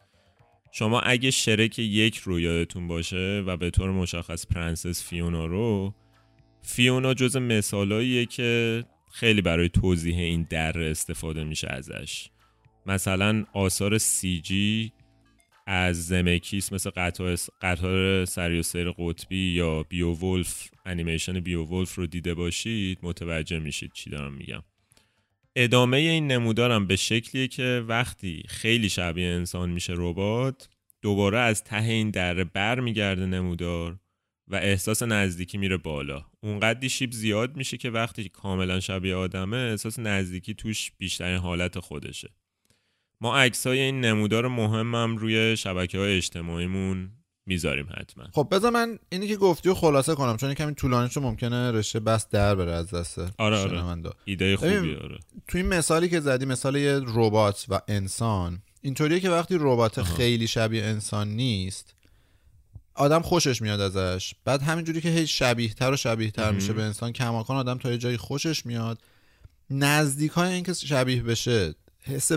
[0.75, 5.93] شما اگه شرک یک رو یادتون باشه و به طور مشخص پرنسس فیونا رو
[6.62, 12.29] فیونا جز مثالاییه که خیلی برای توضیح این دره استفاده میشه ازش.
[12.86, 21.95] مثلا آثار CGI زمکیس مثل قطار, قطار سریع‌السیر قطبی یا بیو ولف انیمیشن بیو ولف
[21.95, 24.63] رو دیده باشید متوجه میشید چی دارم میگم.
[25.55, 30.69] ادامه این نمودارم به شکلیه که وقتی خیلی شبیه انسان میشه ربات
[31.01, 33.99] دوباره از ته این دره بر میگرده نمودار
[34.47, 36.25] و احساس نزدیکی میره بالا.
[36.41, 42.29] اونقدی شیب زیاد میشه که وقتی کاملا شبیه آدمه احساس نزدیکی توش بیشترین حالت خودشه.
[43.21, 47.11] ما عکسای این نمودار مهمم روی شبکه های اجتماعیمون
[47.45, 48.27] می‌ذاریم حتما.
[48.34, 51.99] خب بذار من اینی که گفتی و خلاصه کنم چون کمی طولانی شو ممکنه رشته
[51.99, 54.12] بس در بره از دست آره آره.
[54.25, 55.19] ایده خوبی آره.
[55.47, 60.47] تو این مثالی که زدی مثال یه ربات و انسان اینطوریه که وقتی ربات خیلی
[60.47, 61.95] شبیه انسان نیست
[62.95, 64.34] آدم خوشش میاد ازش.
[64.45, 67.91] بعد همینجوری که هی شبیه تر و شبیه تر میشه به انسان کماکان آدم تا
[67.91, 69.01] یه جایی خوشش میاد.
[69.69, 72.32] نزدیک های اینکه شبیه بشه حس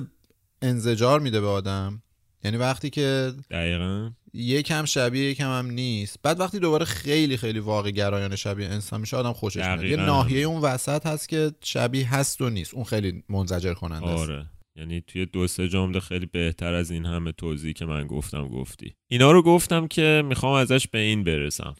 [0.62, 2.03] انزجار میده به آدم.
[2.47, 4.11] یعنی وقتی که دقیقا.
[4.35, 6.19] یکم شبیه یکم هم نیست.
[6.23, 9.85] بعد وقتی دوباره خیلی خیلی واقع گرایانه شبیه انسان میشه آدم خوشش میاد.
[9.85, 12.75] یه ناحیه اون وسط هست که شبیه هست و نیست.
[12.75, 14.47] اون خیلی منزجر کننده آره.
[14.77, 18.95] یعنی توی دو سه جمله خیلی بهتر از این همه توضیحی که من گفتم گفتی.
[19.09, 21.75] اینا رو گفتم که می‌خوام ازش به این برسم.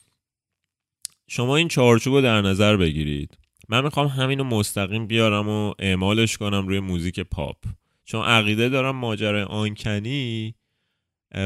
[1.29, 3.39] شما این چارچوب رو در نظر بگیرید.
[3.69, 7.57] من می‌خوام همینو مستقیم بیارم و اعمالش کنم روی موزیک پاپ.
[8.05, 10.55] چون عقیده دارم ماجرای آنکنی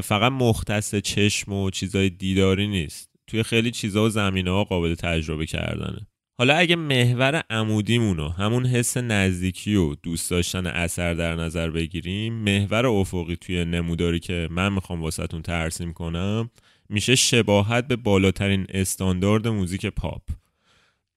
[0.03, 3.11] فقط مختص چشم و چیزای دیداری نیست.
[3.27, 6.07] توی خیلی چیزا و زمینه ها قابل تجربه کردنه.
[6.39, 12.87] حالا اگه محور عمودیمونو همون حس نزدیکی و دوست داشتن اثر در نظر بگیریم محور
[12.87, 16.51] افقی توی نموداری که من می‌خوام واسهتون ترسیم کنم
[16.89, 20.23] میشه شباهت به بالاترین استاندارد موزیک پاپ.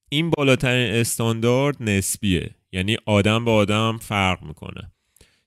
[0.10, 2.56] این بالاترین استاندارد نسبیه.
[2.72, 4.92] یعنی آدم به آدم فرق می‌کنه.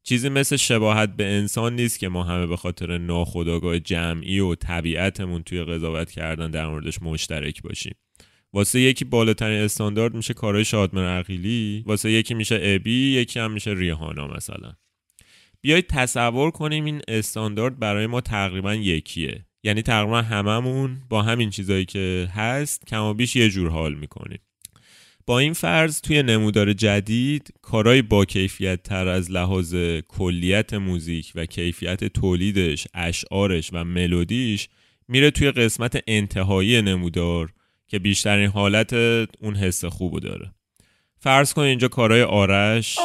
[0.08, 5.42] چیزی مثل شباهت به انسان نیست که ما همه به خاطر ناخودآگاه جمعی و طبیعتمون
[5.42, 7.94] توی قضاوت کردن در موردش مشترک باشیم.
[8.52, 13.74] واسه یکی بالاترین استاندارد میشه کارهای شادمر عقیلی واسه یکی میشه ابی یکی هم میشه
[13.76, 14.72] ریحانا مثلا.
[15.60, 19.46] بیایید تصور کنیم این استاندارد برای ما تقریبا یکیه.
[19.64, 24.38] یعنی تقریبا هممون با همین چیزایی که هست کم و بیش یه جور حال می‌کنیم.
[25.26, 29.74] با این فرض توی نمودار جدید کارهای با کیفیت تر از لحاظ
[30.08, 34.68] کلیت موزیک و کیفیت تولیدش، اشعارش و ملودیش
[35.08, 37.52] میره توی قسمت انتهایی نمودار
[37.88, 38.92] که بیشترین حالت
[39.40, 40.52] اون حس خوبو داره.
[41.18, 42.98] فرض کن اینجا کارهای آرش.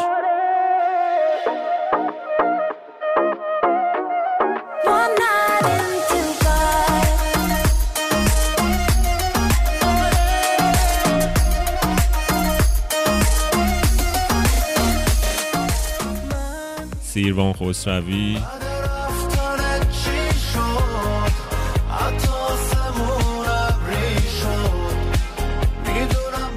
[24.42, 24.96] شد
[25.88, 26.52] می‌دونم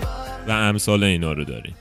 [0.49, 1.75] و امثال اینا رو داریم.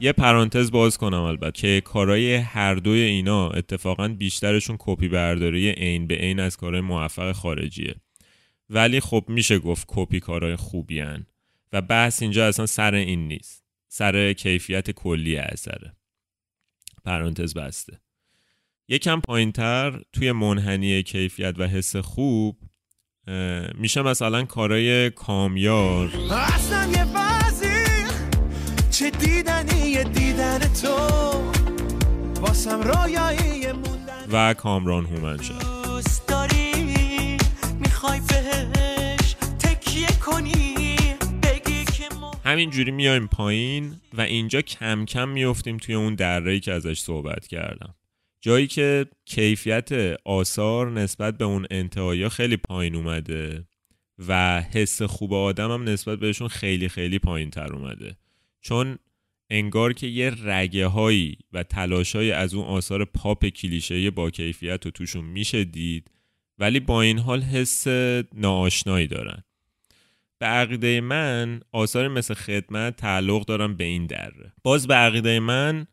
[0.00, 6.06] یه پرانتز باز کنم البته که کارای هر دوی اینا اتفاقا بیشترشون کپی برداری عین
[6.06, 7.94] به عین از کارهای موفق خارجیه.
[8.70, 11.26] ولی خب میشه گفت کپی کارهای خوبی هن.
[11.72, 13.64] و بحث اینجا اصلا سر این نیست.
[13.88, 15.96] سر کیفیت کلی اثره.
[17.04, 18.03] پرانتز بسته.
[18.88, 22.58] یکم پایینتر توی منحنی کیفیت و حس خوب
[23.74, 26.10] میشه مثلا کارای کامیار.
[26.30, 28.06] اصلا یه وزیر
[28.90, 30.88] چه دیدنی دیدن تو.
[32.40, 34.26] واسم رویایی موندن.
[34.32, 35.06] و کامران
[35.84, 36.72] دوست داری؟
[37.80, 40.96] می‌خوای بهش تکیه کنی؟
[41.42, 42.04] بگی که
[42.44, 47.94] همینجوری میایم پایین و اینجا کم کم میفتیم توی اون دره که ازش صحبت کردم.
[48.44, 49.92] جایی که کیفیت
[50.24, 53.64] آثار نسبت به اون انتهایی خیلی پایین اومده
[54.28, 58.16] و حس خوب آدم هم نسبت بهشون خیلی خیلی پایین تر اومده.
[58.60, 58.98] چون
[59.50, 64.90] انگار که یه رگه هایی و تلاش از اون آثار پاپ کلیشه با کیفیت رو
[64.90, 66.10] توشون میشه دید
[66.58, 67.86] ولی با این حال حس
[68.34, 69.42] ناآشنایی دارن.
[70.38, 74.52] به عقیده من آثار مثل خدمت تعلق دارم به این دره.
[74.62, 75.86] باز به عقیده من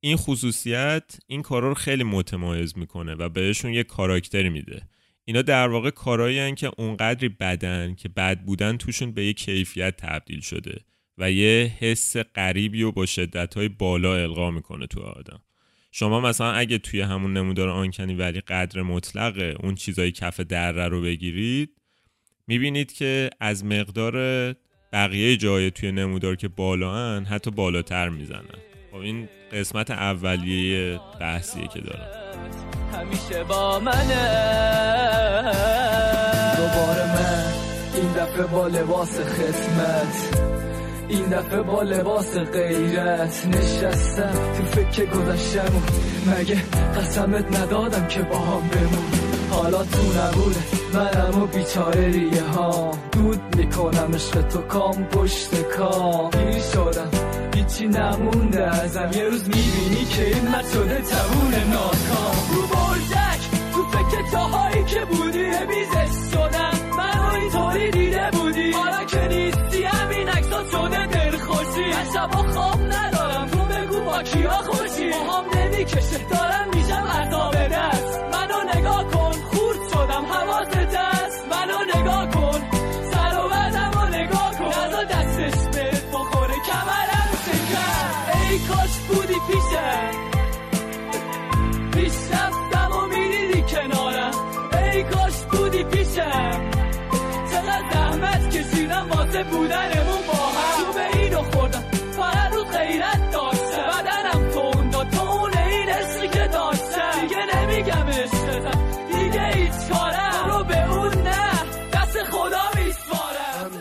[0.00, 4.82] این خصوصیت این کارا رو خیلی متمایز می‌کنه و بهشون یه کاراکتری میده.
[5.24, 9.96] اینا در واقع کارایی هن که اونقدری بدن که بد بودن توشون به یه کیفیت
[9.96, 10.80] تبدیل شده
[11.18, 15.40] و یه حس غریبی و با شدت های بالا القا می‌کنه تو آدم.
[15.92, 21.02] شما مثلا اگه توی همون نمودار آنکنی ولی قدر مطلق اون چیزای کف دره رو
[21.02, 21.70] بگیرید
[22.46, 24.14] می‌بینید که از مقدار
[24.92, 28.58] بقیه جای توی نمودار که بالا حتی بالاتر می‌زنن.
[28.90, 32.08] خب این قسمت اولیه بحثیه که دارم.
[32.92, 34.24] همیشه با منه.
[36.56, 37.52] دوباره من.
[37.94, 40.38] این دفعه با لباس خدمت
[41.08, 43.46] این دفعه با لباس غیرت.
[43.46, 45.82] نشستم تو فکر گذشتم
[46.26, 46.62] مگه
[46.96, 49.10] قسمت ندادم که با هم بمون.
[49.50, 50.60] حالا تو نبوده
[50.94, 52.90] منم و بیچاره ریه ها.
[53.12, 56.30] دود می‌کنم عشق تو کام پشت کام.
[56.30, 57.25] پیر شدم.
[57.66, 59.10] هیچی نمونده ازم.
[59.14, 62.36] یه روز می‌بینی که این مرد شده تمون ناکام.
[62.54, 63.40] رو برجک
[63.72, 66.05] تو فکر جاهایی که بودی بیزش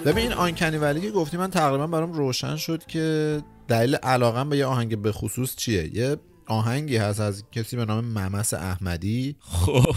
[0.06, 4.58] ببین این آنکنی ولی که گفتی من تقریبا برام روشن شد که دلیل علاقم به
[4.58, 9.36] یه آهنگ به خصوص چیه؟ یه آهنگی هست از کسی به نام ممس احمدی.
[9.39, 9.96] خب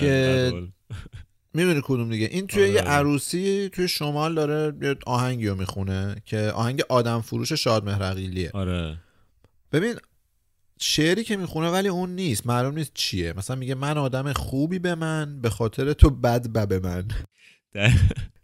[0.00, 0.52] که-.
[1.54, 2.28] می‌دونی کدوم دیگه.
[2.32, 2.72] این توی آره.
[2.72, 8.50] یه عروسی توی شمال داره یه آهنگی رو می‌خونه که آهنگ آدم فروش شاد مهرقیلیه.
[8.54, 8.98] آره.
[9.72, 9.94] ببین
[10.80, 12.46] شعری که می‌خونه ولی اون نیست.
[12.46, 13.32] معلوم نیست چیه.
[13.32, 17.08] مثلا میگه من آدم خوبی به من به خاطر تو بد به من.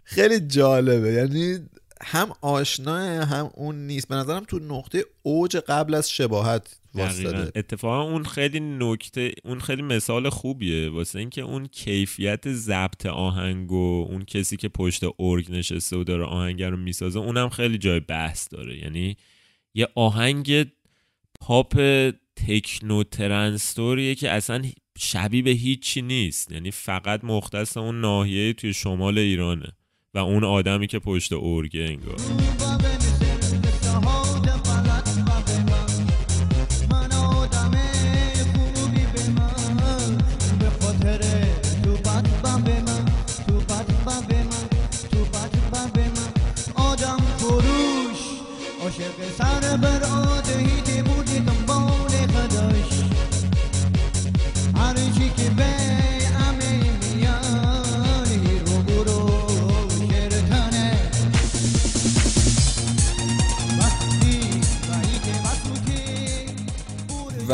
[0.05, 1.13] خیلی جالبه.
[1.13, 1.59] یعنی
[2.03, 4.09] هم آشناه هم اون نیست.
[4.09, 6.81] به نظرم تو نقطه اوج قبل از شباهت.
[6.95, 7.53] واسطه.
[7.57, 10.91] اتفاقا اون خیلی نکته اون خیلی مثال خوبیه.
[10.91, 16.25] واسه اینکه اون کیفیت ضبط آهنگ و اون کسی که پشت ارگ نشسته و داره
[16.25, 18.79] آهنگ رو می‌سازه اونم خیلی جای بحث داره.
[18.79, 19.17] یعنی
[19.75, 20.67] یه آهنگ
[21.41, 21.81] پاپ
[22.37, 24.63] تکنو ترنستوریه که اصلا
[24.99, 26.53] شبیه به هیچی نیست.
[26.53, 29.73] یعنی فقط مختص اون ناحیه توی شمال ایرانه.
[30.15, 32.64] و اون آدمی که پشت ارگه انگار.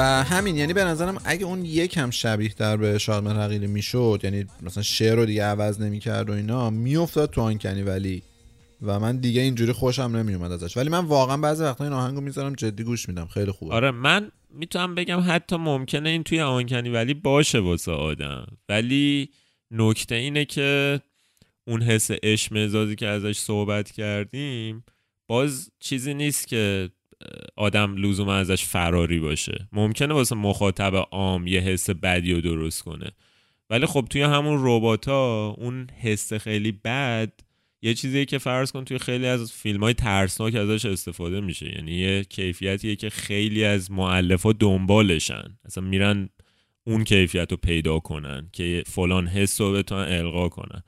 [0.01, 4.45] و همین یعنی به نظرم اگه اون یکم شبیه در به شادمهر حقیقی می‌شد یعنی
[4.63, 8.23] مثلا شعر رو دیگه عوض نمی‌کرد و اینا میافتاد تو آنکنی ولی.
[8.83, 10.77] و من دیگه اینجوری خوشم نمیومد ازش.
[10.77, 13.27] ولی من واقعا بعضی وقتا این آهنگو می‌ذارم جدی گوش میدم.
[13.27, 13.75] خیلی خوبه.
[13.75, 18.47] آره من می‌تونم بگم حتی ممکنه این توی آنکنی ولی باشه واسه آدم.
[18.69, 19.29] ولی
[19.71, 21.01] نکته اینه که
[21.67, 24.85] اون حس عشق که ازش صحبت کردیم
[25.27, 26.91] باز چیزی نیست که
[27.57, 29.69] آدم لزوم ازش فراری باشه.
[29.73, 33.11] ممکنه واسه مخاطب عام یه حس بدی رو درست کنه.
[33.71, 37.33] ولی خب توی همون رباتا اون حس خیلی بد
[37.83, 41.75] یه چیزیه که فرض کن توی خیلی از فیلم های ترسناک ازش استفاده میشه.
[41.75, 45.59] یعنی یه کیفیتیه که خیلی از معلفا دنبالشن.
[45.65, 46.29] اصلا میرن
[46.85, 50.83] اون کیفیت رو پیدا کنن که فلان حس رو بتونن القا کنن.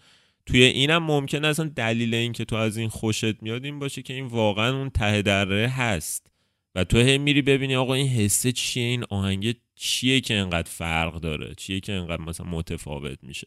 [0.46, 4.14] توی اینم ممکن اصلا دلیل این که تو از این خوشت میاد این باشه که
[4.14, 6.26] این واقعا اون ته دره هست.
[6.74, 11.20] و تو هی میری ببینی آقا این حسه چیه؟ این آهنگ چیه که انقدر فرق
[11.20, 13.46] داره؟ چیه که انقدر مثلا متفاوت میشه؟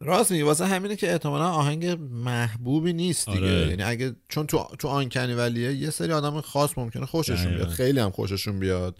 [0.00, 0.42] راست میگی.
[0.42, 3.40] واسه همینه که احتمالا آهنگ محبوبی نیست دیگه.
[3.40, 3.68] آره.
[3.68, 7.54] یعنی اگه چون تو تو آنکنی ولیه یه سری آدم خاص ممکنه خوششون.
[7.54, 7.68] بیاد.
[7.68, 8.98] خیلی هم خوششون بیاد.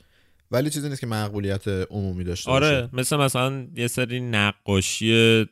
[0.50, 2.66] ولی چیزی نیست که مقبولیت عمومی داشته باشه.
[2.66, 5.46] آره مثل مثلا یه سری نقاشی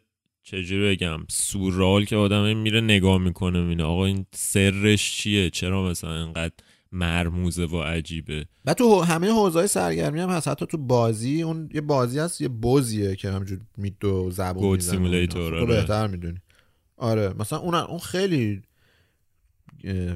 [0.48, 6.10] چجوری بگم؟ سورال که آدم میره نگاه می‌کنه می‌بینه آقا این سرش چیه؟ چرا مثلا
[6.10, 6.54] انقدر
[6.92, 10.48] مرموزه و عجیبه؟ و تو همه حوزه‌های سرگرمی هم هست.
[10.48, 14.80] حتی تو بازی اون یه بازی هست یه بوزیه که همجور میت و زبون گود
[14.80, 15.50] سیمولیتور،.
[15.50, 15.66] تو آره.
[15.66, 16.38] بهتر می‌دونی.
[16.96, 18.62] آره مثلا اون اون خیلی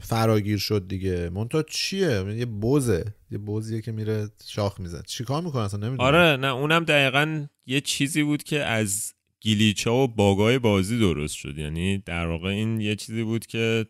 [0.01, 1.31] فراگیر شد دیگه.
[1.31, 5.03] مونتا چیه؟ یه بوزه یه بوزیه که میره شاخ می‌زنه.
[5.07, 6.09] چیکار می‌کنه اصلا؟ نمی‌دونم.
[6.09, 11.59] آره نه اونم دقیقا یه چیزی بود که از گلیچا و باگای بازی درست شد.
[11.59, 13.87] یعنی در واقع این یه چیزی بود که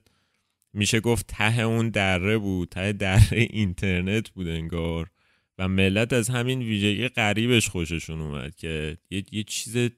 [0.73, 5.11] میشه گفت ته اون دره بود ته دره اینترنت بود انگار.
[5.59, 9.91] و ملت از همین ویژگی غریبش خوششون اومد که یه, یه چیز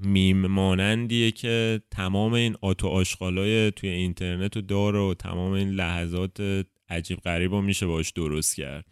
[0.00, 6.66] میم مانندیه که تمام این آتو آشغالای توی اینترنت رو داره و تمام این لحظات
[6.88, 8.84] عجیب غریب رو میشه باش درست کرد.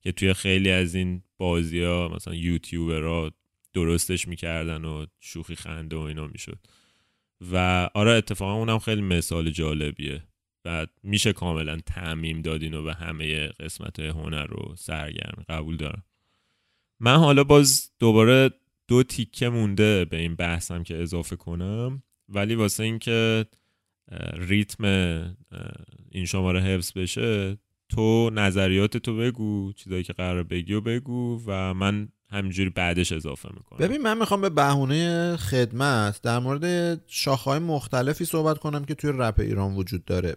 [0.00, 3.32] که توی خیلی از این بازی ها مثلا یوتیوبرها
[3.74, 6.58] درستش می‌کردن و شوخی خنده و اینا می‌شد.
[7.52, 10.22] و آره اتفاقا اونم خیلی مثال جالبیه.
[10.64, 15.44] و میشه کاملا تعمیم داد اینو به همه قسمت های هنر رو سرگرم.
[15.48, 16.02] قبول دارم.
[17.00, 18.50] من حالا باز دوباره
[18.88, 22.02] دو تیکه مونده به این بحثم که اضافه کنم.
[22.28, 23.46] ولی واسه اینکه
[24.34, 24.84] ریتم
[26.10, 27.58] این شماره حفظ بشه
[27.88, 33.48] تو نظریات تو بگو چیزایی که قرار بگی و بگو و من همینجوری بعدش اضافه
[33.48, 33.78] می‌کنم.
[33.78, 39.40] ببین من می‌خوام به بهونه خدمت در مورد شاخه‌های مختلفی صحبت کنم که توی رپ
[39.40, 40.36] ایران وجود داره.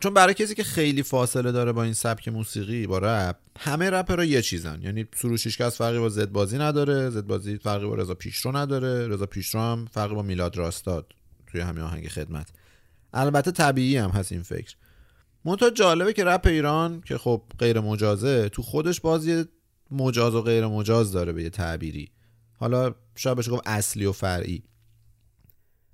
[0.00, 4.24] چون برای کسی که خیلی فاصله داره با این سبک موسیقی با رپ همه رپرها
[4.24, 4.82] یه چیزن.
[4.82, 9.08] یعنی سروش هیچکس فرقی با زد بازی نداره زد بازی فرقی با رضا پیشرو نداره
[9.08, 11.12] رضا پیشرو هم فرقی با میلاد راستاد
[11.46, 12.48] توی همین آهنگ خدمت.
[13.12, 14.76] البته طبیعی هم هست این فکر.
[15.44, 19.44] منتها جالبه که رپ ایران که خب غیر مجازه تو خودش بازی
[19.90, 22.10] مجاز و غیر مجاز داره به یه تعبیری.
[22.56, 24.62] حالا شاید بشه گفت اصلی و فرعی.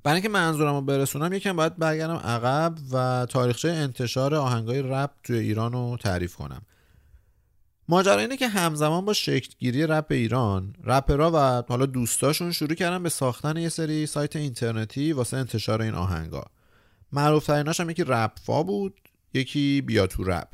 [0.03, 5.39] برای اینکه منظورم رو برسونم یکم باید برگردم عقب و تاریخچه انتشار آهنگای رپ توی
[5.39, 6.63] ایران رو تعریف کنم.
[7.89, 13.09] ماجرا اینه که همزمان با شکلگیری رپ ایران رپرها و حالا دوستاشون شروع کردن به
[13.09, 16.45] ساختن یه سری سایت اینترنتی واسه انتشار این آهنگا.
[17.13, 19.01] معروف هم یکی رپفا بود
[19.35, 20.49] یکی بیا تو رپ.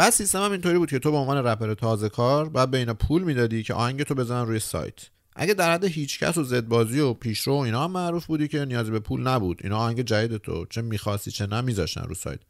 [0.00, 2.94] بعد سیستم هم اینطوری بود که تو به عنوان رپر تازه کار بعد به اینا
[2.94, 4.94] پول می‌دادی که آهنگ تو بزنن روی سایت.
[5.36, 8.90] اگه در حد هیچکس و زدبازی و پیشرو و اینا هم معروف بودی که نیازی
[8.90, 9.60] به پول نبود.
[9.64, 12.40] اینا آهنگ جدید تو چه می‌خواستی چه نمیذاشتن رو سایت.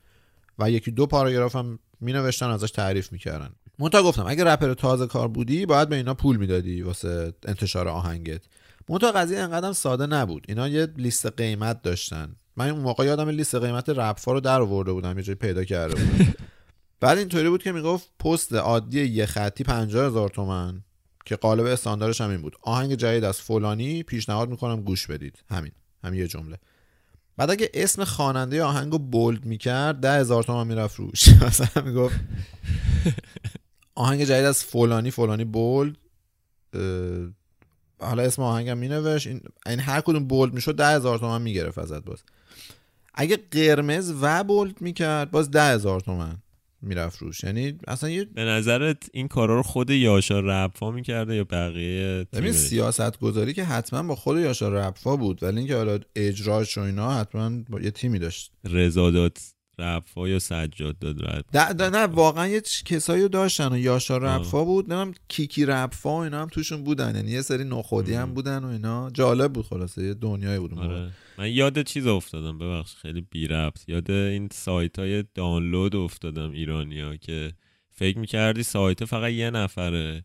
[0.59, 3.51] و یکی دو پاراگراف هم مینوشتن ازش تعریف می‌کردن.
[3.79, 8.43] منتها گفتم اگه رپر تازه کار بودی باید به اینا پول می‌دادی واسه انتشار آهنگت.
[8.89, 10.45] منتها قضیه انقدر ساده نبود.
[10.49, 12.37] اینا یه لیست قیمت داشتن.
[12.57, 15.95] من اون موقع یادم لیست قیمت رپفا رو در آورده بودم یه جایی پیدا کرده
[15.95, 16.35] بودم.
[17.01, 20.33] بعد اینطوری بود که می‌گفت پست عادی یه خطی 50 هزار
[21.25, 22.57] که قالب استاندارش هم این بود.
[22.63, 25.45] آهنگ جدید از فلانی پیشنهاد می‌کنم گوش بدید.
[25.51, 25.73] همین
[26.05, 26.59] همین یه جمله.
[27.37, 31.29] بعد اگه اسم خواننده آهنگو بولد می‌کرد ده هزار تومن می‌رفت روش.
[31.47, 32.21] مثلا می‌گفت
[33.95, 35.97] آهنگ جدید از فلانی فلانی بولد
[38.01, 39.27] حالا اسم آهنگم مینوشت.
[39.27, 42.19] این این هر کدوم بولد می‌شد ده هزار تومن می‌گرفت ازت باز.
[43.15, 46.37] اگه قرمز و بولد می‌کرد باز ده هزار تومن.
[46.83, 51.45] می‌رفت روش یعنی اصلا یه به نظرت این کارا رو خود یاشار رپا می‌کرده یا
[51.45, 56.79] بقیه ببین؟ سیاست گذاری که حتما با خود یاشار رپفا بود ولی اینکه حالا اجراش
[56.79, 59.11] و اینا حتما با یه تیمی داشت رضا
[59.81, 64.37] رپا یا سجاد داد رپ نه نه, نه واقعا یه کسایی داشتن و یاشار آه.
[64.37, 68.35] رپفا بود نمیم کیکی رپفا و اینا هم توشون بودن یعنی یه سری نخودی هم
[68.35, 69.11] بودن و اینا.
[69.11, 70.95] جالب بود خلاصه یه دنیایی بود اون موقع.
[70.95, 73.89] آره من یاد چیز افتادم ببخش خیلی بی ربط.
[73.89, 77.53] یاد این سایت های دانلود افتادم ایرانیا که
[77.91, 80.25] فکر می‌کردی سایت فقط یه نفره.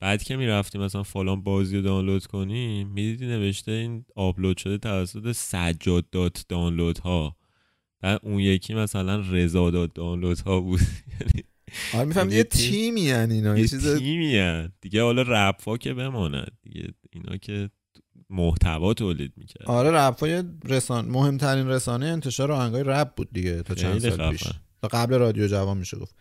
[0.00, 5.32] بعد که می‌رفتی مثلا فلان بازی رو دانلود کنی می‌دیدی نوشته این آپلود شده توسط
[5.32, 7.36] سجاد دات دانلود ها
[8.00, 10.80] بعد اون یکی مثلا رضا دات دانلود ها بود.
[11.20, 11.44] یعنی
[11.94, 14.72] آره میفهم یه یه تیم- تیمی یعنی اینا یه چیز تیمی هن.
[14.80, 16.52] دیگه حالا رپا که بماند.
[16.62, 17.70] دیگه اینا که
[18.30, 19.66] محتوا تولید می‌کرد.
[19.66, 24.42] آره رپفا یه رسان مهمترین رسانه انتشار آهنگای رپ بود دیگه تا چند سال پیش.
[24.82, 26.14] تا قبل رادیو جوان میشه گفت.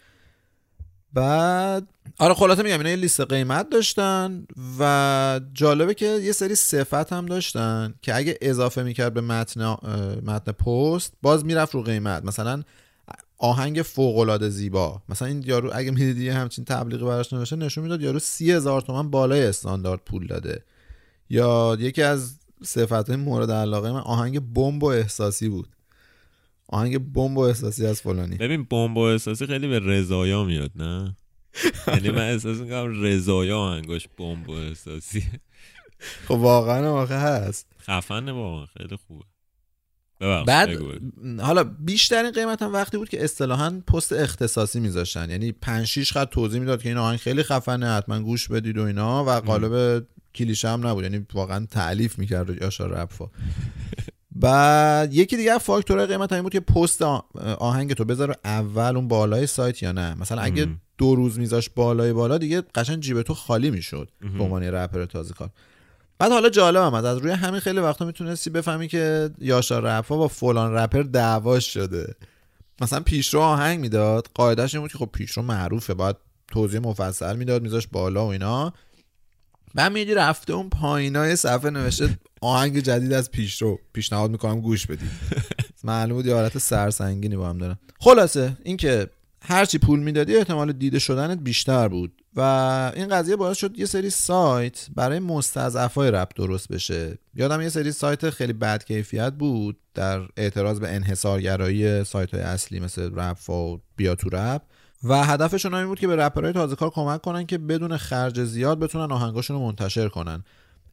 [1.14, 1.88] بعد
[2.20, 4.45] آره خلاصه میگم اینا یه لیست قیمت داشتن
[4.80, 9.62] و جالبه که یه سری صفت هم داشتن که اگه اضافه می‌کرد به متن
[10.26, 12.26] متن پست باز می‌رفت رو قیمت.
[12.26, 12.64] مثلا
[13.38, 15.01] آهنگ فوق العاده زیبا.
[15.10, 19.10] مثلا این یارو اگه می‌دیدی همچین تبلیغی براش نوشته نشون می‌داد یارو سی هزار تومن
[19.10, 20.64] بالای استاندارد پول داده.
[21.30, 22.34] یا یکی از
[22.64, 25.68] صفت مورد علاقه من آهنگ بمب و احساسی بود.
[26.72, 28.36] آهنگ بمب و احساسی از فلانی.
[28.36, 31.15] ببین بمب و احساسی خیلی به رضایا میاد نه؟
[31.88, 35.24] یعنی من احساس می‌کنم رضایا آهنگاش بمب و احساسی.
[36.26, 37.67] خب واقعا آخه هست.
[37.82, 39.26] خفنه واقعا خیلی خوبه.
[40.47, 40.70] بعد.
[41.39, 45.30] حالا بیشترین قیمت هم وقتی بود که اصطلاحا پست اختصاصی میذاشتن.
[45.30, 48.84] یعنی 5 6 خط توضیح می‌داد که این آهنگ خیلی خفنه حتما گوش بدید و
[48.84, 50.05] اینا و قالب
[50.36, 51.03] کلیشه هم نبود.
[51.03, 53.32] یعنی واقعا تعلیف می‌کرد یاشار رپفا
[54.39, 57.01] بعد یکی دیگه فاکتورهای قیمت همین بود که پست
[57.59, 60.15] آهنگ تو بذار اول اون بالای سایت یا نه.
[60.15, 60.67] مثلا اگه.
[60.97, 64.09] دو روز میذاش بالای بالا دیگه قشنگ جیب تو خالی می‌شد.
[64.37, 65.49] به عنوان رپر تازه کار.
[66.19, 70.27] بعد حالا جالب هم از روی همین خیلی وقتا می‌تونستی بفهمی که یاشار رپا با
[70.27, 72.15] فلان رپر دعواش شده.
[72.81, 74.27] مثلا پیشرو آهنگ می‌داد.
[74.35, 75.93] قاعدش این بود که خب پیشرو معروفه.
[75.93, 76.15] باید
[76.47, 78.73] توضیح مفصل می‌داد میذاش بالا و اینا.
[79.76, 83.80] بعد میدی رفته اون پایینای صفحه نوشته آهنگ جدید از پیشرو.
[83.93, 85.09] پیشنهاد می‌کنم گوش بدید
[85.84, 87.78] معلوم بود یه حالت سرسنگینی با هم دارن.
[87.99, 89.09] خلاصه اینکه
[89.41, 92.20] هرچی پول می‌دادی احتمال دیده شدنت بیشتر بود.
[92.36, 92.41] و
[92.95, 97.17] این قضیه باعث شد یه سری سایت برای مستضعفای رپ درست بشه.
[97.36, 102.80] یادم یه سری سایت خیلی بد کیفیت بود در اعتراض به انحصارگرایی سایت های اصلی
[102.80, 104.61] مثل رپ و بیا تو رپ.
[105.04, 108.43] و هدفشون هم این بود که به رپرهای تازه کار کمک کنن که بدون خرج
[108.43, 110.43] زیاد بتونن آهنگاشون رو منتشر کنن.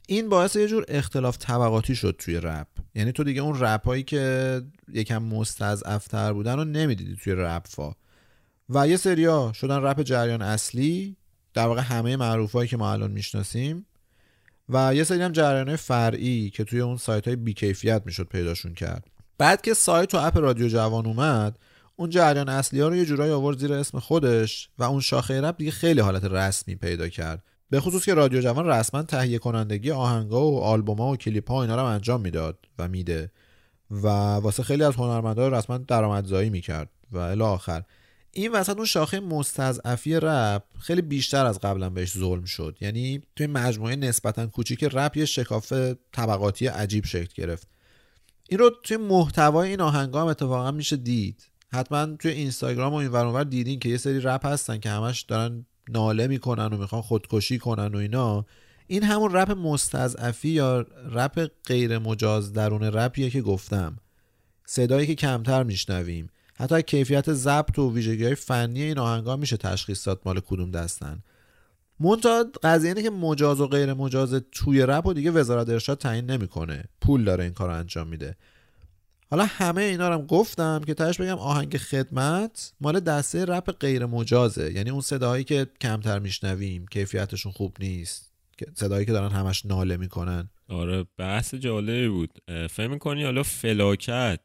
[0.08, 2.66] این باعث یه جور اختلاف طبقاتی شد توی رپ.
[2.94, 7.92] یعنی تو دیگه اون رپ هایی که یکم مستضعفتر بودن رو نمی‌دیدی توی رپ فا.
[8.68, 11.16] و یه سریا شدن رپ جریان اصلی
[11.54, 13.86] در واقع همه معروف هایی که ما الان می‌شناسیم.
[14.68, 19.06] و یه سری هم جریان فرعی که توی اون سایت های بیکیفیت می‌شد پیداشون کرد.
[19.38, 21.58] بعد که سایت و اپ رادیو جوان اومد
[21.96, 25.56] اون جریان اصلی ها رو یه جورایی آورد زیر اسم خودش و اون شاخه رپ
[25.56, 27.42] دیگه خیلی حالت رسمی پیدا کرد.
[27.70, 31.76] به خصوص که رادیو جوان رسما تهیه کنندگی آهنگا و آلبوما و کلیپ ها اینا
[31.76, 33.30] رو انجام می‌داد و میده
[33.90, 36.90] و واسه خیلی از هنرمندا رسما درآمدزایی می‌کرد.
[37.12, 37.82] و الی آخر
[38.30, 42.76] این وسط اون شاخه مستضعفی رپ خیلی بیشتر از قبلا بهش ظلم شد.
[42.80, 45.72] یعنی توی مجموعه نسبتا کوچیک رپ یه شکاف
[46.12, 47.68] طبقاتی عجیب شکل گرفت.
[48.48, 51.42] این رو توی محتوای این آهنگا هم اتفاقا میشه دید.
[51.76, 55.66] حتما توی اینستاگرام و این ور دیدین که یه سری رپ هستن که همش دارن
[55.88, 58.46] ناله می‌کنن و می‌خوان خودکشی کنن و اینا.
[58.86, 60.80] این همون رپ مستضعفی یا
[61.12, 63.96] رپ غیر مجاز درون رپیه که گفتم.
[64.66, 66.30] صدایی که کمتر میشنویم.
[66.54, 71.22] حتی کیفیت ضبط و ویژگی های فنی این آهنگا میشه تشخیص داد مال کدوم دستن.
[72.00, 76.30] منتها قضیه اینه که مجاز و غیر مجاز توی رپ و دیگه وزارت ارشاد تعیین
[76.30, 76.84] نمی‌کنه.
[77.00, 78.36] پول داره این کار انجام میده.
[79.30, 84.06] حالا همه اینا رو هم گفتم که تاش بگم آهنگ خدمت مال دسته رپ غیر
[84.06, 84.72] مجازه.
[84.72, 88.32] یعنی اون صداهایی که کمتر میشنویم کیفیتشون خوب نیست
[88.74, 90.50] صدایی که دارن همش ناله می‌کنن.
[90.68, 92.38] آره بحث جالبی بود.
[92.70, 94.40] فهم می‌کنی حالا فلاکت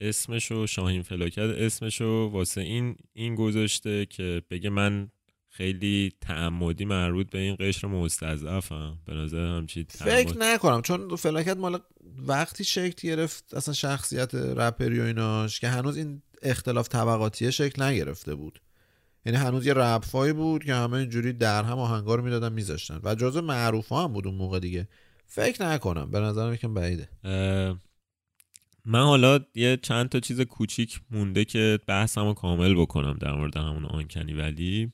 [0.00, 5.08] اسمشو شاهین فلاکت اسمشو واسه این این گذاشته که بگه من
[5.56, 8.98] خیلی تعمدی مربوط به این قشر مستضعفم.
[9.04, 11.78] به نظر همچی فکر نکنم چون فلاکت مال
[12.26, 18.34] وقتی شکل گرفت اصلا شخصیت رپری و ایناش که هنوز این اختلاف طبقاتی شکل نگرفته
[18.34, 18.60] بود.
[19.26, 23.00] یعنی هنوز یه رپفایی بود که همه اینجوری در هم آهنگا رو می‌دادن میذاشتن.
[23.04, 24.88] و جزو معروف هم بود اون موقع دیگه.
[25.26, 27.08] فکر نکنم به نظرم یکم بعیده.
[28.84, 33.84] من حالا یه چند تا چیز کوچیک مونده که بحثمو کامل بکنم در مورد همون
[33.84, 34.92] آنکنی ولی.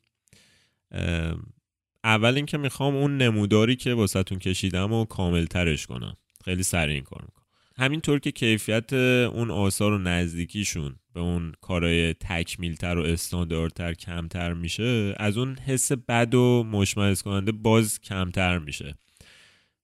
[2.05, 6.17] اول اینکه می‌خوام اون نموداری که واسهتون کشیدم و کامل ترش کنم.
[6.45, 7.43] خیلی سریع این کار می‌کنم.
[7.77, 15.15] همینطور که کیفیت اون آثار و نزدیکیشون به اون کارهای تکمیلتر و استانداردتر کمتر میشه
[15.17, 18.95] از اون حس بد و مشمعز کننده باز کمتر میشه.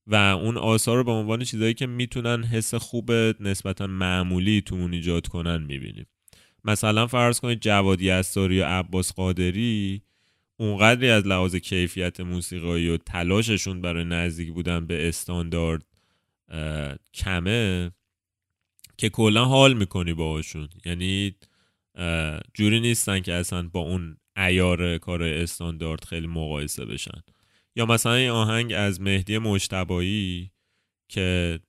[0.07, 4.93] و اون آثار رو به عنوان چیزهایی که می‌تونن حس خوب نسبتا معمولی تو اون
[4.93, 6.07] ایجاد کنن می‌بینیم.
[6.65, 10.03] مثلا فرض کنید جوادی استاری یا عباس قادری
[10.61, 15.85] اونقدری از لحاظ کیفیت موسیقایی و تلاششون برای نزدیک بودن به استاندارد
[17.15, 17.91] کمه
[18.97, 20.69] که کلا حال می‌کنی باهاشون.
[20.85, 21.35] یعنی
[22.55, 27.23] جوری نیستن که اصلا با اون ایار کار استاندارد خیلی مقایسه بشن.
[27.77, 30.51] یا مثلا این آهنگ از مهدی مجتبایی
[31.09, 31.61] که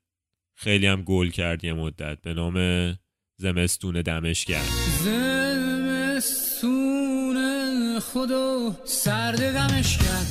[0.56, 2.98] خیلی هم گل کرد یه مدت به نام
[3.38, 4.66] زمستون دمشگر.
[8.00, 10.26] خدا سرد دمشگر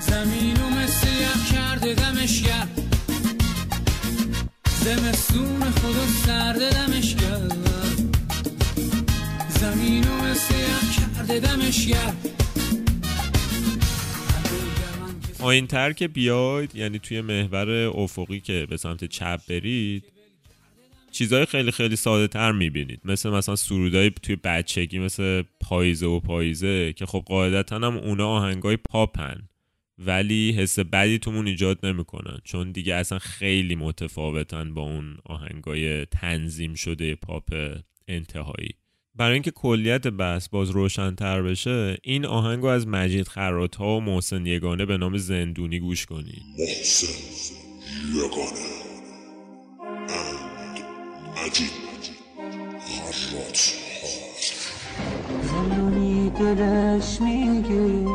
[0.00, 2.66] زمین و مثل یک کرده دمشگر
[4.84, 7.48] زمستون خدا سرد دمشگر
[9.48, 12.14] زمین و مثل یک کرده دمشگر
[15.38, 20.19] پایین تر که بیاید یعنی توی محور افقی که به سمت چپ برید
[21.10, 23.00] چیزهای خیلی خیلی ساده تر می‌بینید.
[23.04, 28.76] مثل مثلا سرودای توی بچگی مثل پاییزه و پاییزه که خب قاعدتا هم اونا آهنگای
[28.76, 29.42] پاپن.
[29.98, 32.38] ولی حس بدی تومون ایجاد نمی‌کنن.
[32.44, 37.54] چون دیگه اصلا خیلی متفاوتن با اون آهنگای تنظیم شده پاپ
[38.08, 38.70] انتهایی.
[39.14, 44.86] برای اینکه کلیت بحث باز روشنتر بشه این آهنگو از مجید خرات و محسن یگانه
[44.86, 46.42] به نام زندونی گوش کنید.
[46.58, 47.06] محسن
[48.14, 48.90] یگانه.
[51.46, 51.70] مجید.
[55.42, 58.06] زندونی دلش میگه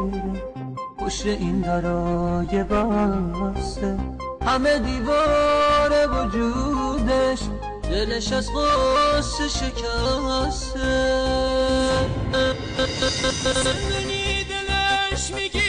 [0.98, 3.98] پشت این درای بسته
[4.46, 7.40] همه دیوار وجودش
[7.84, 10.86] دلش از قصه شکسته.
[13.44, 15.65] زندونی دلش می‌گیره.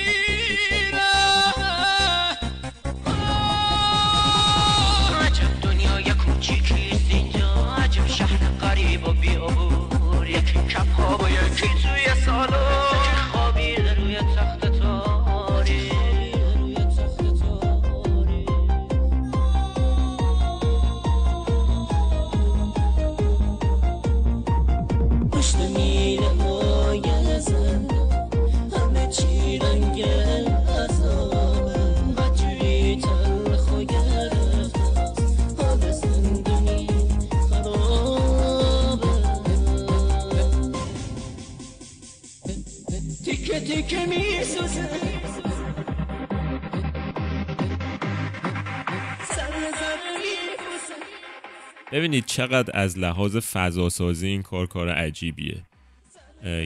[51.97, 55.63] ببینید چقدر از لحاظ فضاسازی این کار کار عجیبیه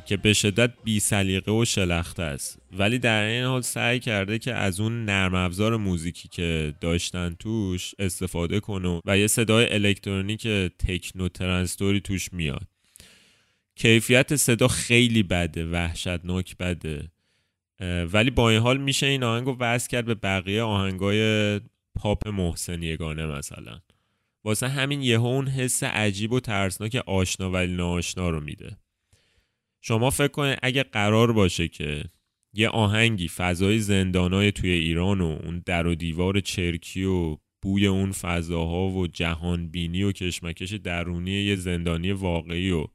[0.07, 2.59] که به شدت بی سلیقه و شلخته است.
[2.73, 7.95] ولی در این حال سعی کرده که از اون نرم افزار موزیکی که داشتن توش
[7.99, 12.67] استفاده کنه و یه صدای الکترونیک تکنو ترنستوری توش میاد.
[13.75, 17.11] کیفیت صدا خیلی بده وحشتناک بده.
[18.13, 21.61] ولی با این حال میشه این آهنگ رو کرد به بقیه آهنگای
[21.95, 23.81] پاپ محسن یگانه مثلا.
[24.45, 28.77] واسه همین یهو اون حس عجیب و ترسناک آشنا ولی ناآشنا رو میده.
[29.81, 32.05] شما فکر کنید اگه قرار باشه که
[32.53, 38.13] یه آهنگی فضای زندانای توی ایران و اون در و دیوار چرکی و بوی اون
[38.13, 42.87] فضاها و جهان بینی و کشمکش درونی یه زندانی واقعی و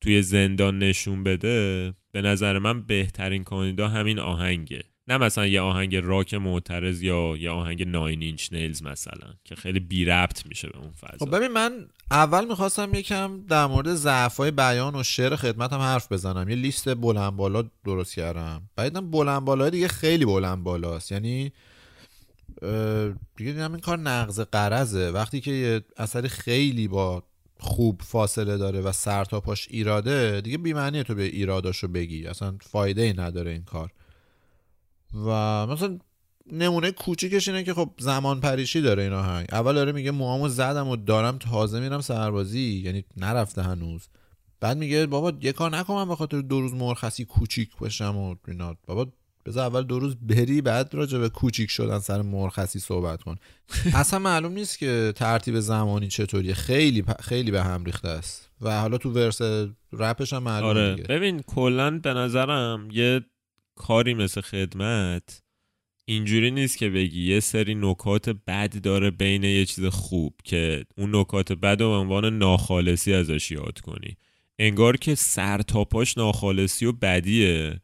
[0.00, 4.84] توی زندان نشون بده به نظر من بهترین کاندیدا همین آهنگه.
[5.08, 9.80] نه مثلا یه آهنگ راک معترض یا یه آهنگ ناین اینچ نیلز مثلا که خیلی
[9.80, 11.26] بی ربط میشه به اون فضا.
[11.26, 16.48] خب ببین من اول می‌خواستم یکم در مورد ضعفای بیان و شعر خدمتم حرف بزنم.
[16.48, 18.62] یه لیست بلند بالا درست کردم.
[18.76, 21.12] بعدم بلند بالای دیگه خیلی بلند بالاست.
[21.12, 21.52] یعنی
[23.36, 25.10] دیگه دیدم این کار نقض قرضه.
[25.10, 27.22] وقتی که یه اثری خیلی با
[27.58, 32.26] خوب فاصله داره و سر تا ایراده دیگه بی‌معنیه تو به ایراداشو بگی.
[32.26, 33.90] اصلا فایده ای نداره این کار.
[35.14, 35.98] و مثلا
[36.52, 40.88] نمونه کوچیکش اینه که خب زمان پریشی داره این آهنگ اول داره میگه موامو زدم
[40.88, 44.08] و دارم تازه میرم سربازی یعنی نرفته هنوز.
[44.60, 48.34] بعد میگه بابا یه کار نکن من به خاطر دو روز مرخصی کوچیک باشم و
[48.48, 48.76] اینا.
[48.86, 49.12] بابا
[49.46, 53.36] بذار اول دو روز بری بعد راجع به کوچیک شدن سر مرخصی صحبت کن.
[53.94, 56.54] اصلا معلوم نیست که ترتیب زمانی چطوریه.
[56.54, 58.48] خیلی پ- خیلی به هم ریخته است.
[58.60, 59.40] و حالا تو ورس
[59.92, 60.94] رپش هم معلومه آره.
[60.94, 61.08] دیگه.
[61.08, 63.20] ببین کلا به نظرم یه
[63.82, 65.42] کاری مثل خدمت
[66.04, 71.16] اینجوری نیست که بگی یه سری نکات بد داره بین یه چیز خوب که اون
[71.16, 74.16] نکات بد به عنوان ناخالصی ازش یاد کنی.
[74.58, 77.80] انگار که سر تا پاش ناخالصی و بدیه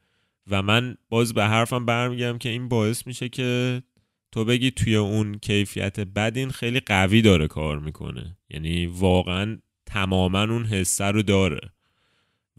[0.50, 3.82] و من باز به حرفم برمیگم که این باعث میشه که
[4.32, 8.36] تو بگی توی اون کیفیت بد این خیلی قوی داره کار می‌کنه.
[8.50, 11.60] یعنی واقعا تماما اون حسه رو داره.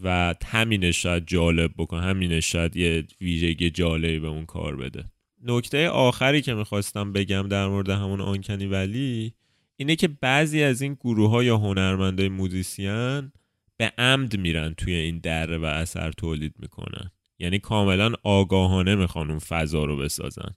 [0.04, 5.06] و همینش شاید جالب بکن همینش شاید یه ویژگی جالبی به اون کار بده.
[5.44, 9.34] نکته آخری که می‌خواستم بگم در مورد همون آنکنی ولی
[9.76, 13.32] اینه که بعضی از این گروه ها یا هنرمندای موزیسین
[13.78, 17.12] به عمد میرن توی این دره و اثر تولید می‌کنن.
[17.40, 20.56] یعنی کاملا آگاهانه می‌خوان اون فضا رو بسازن.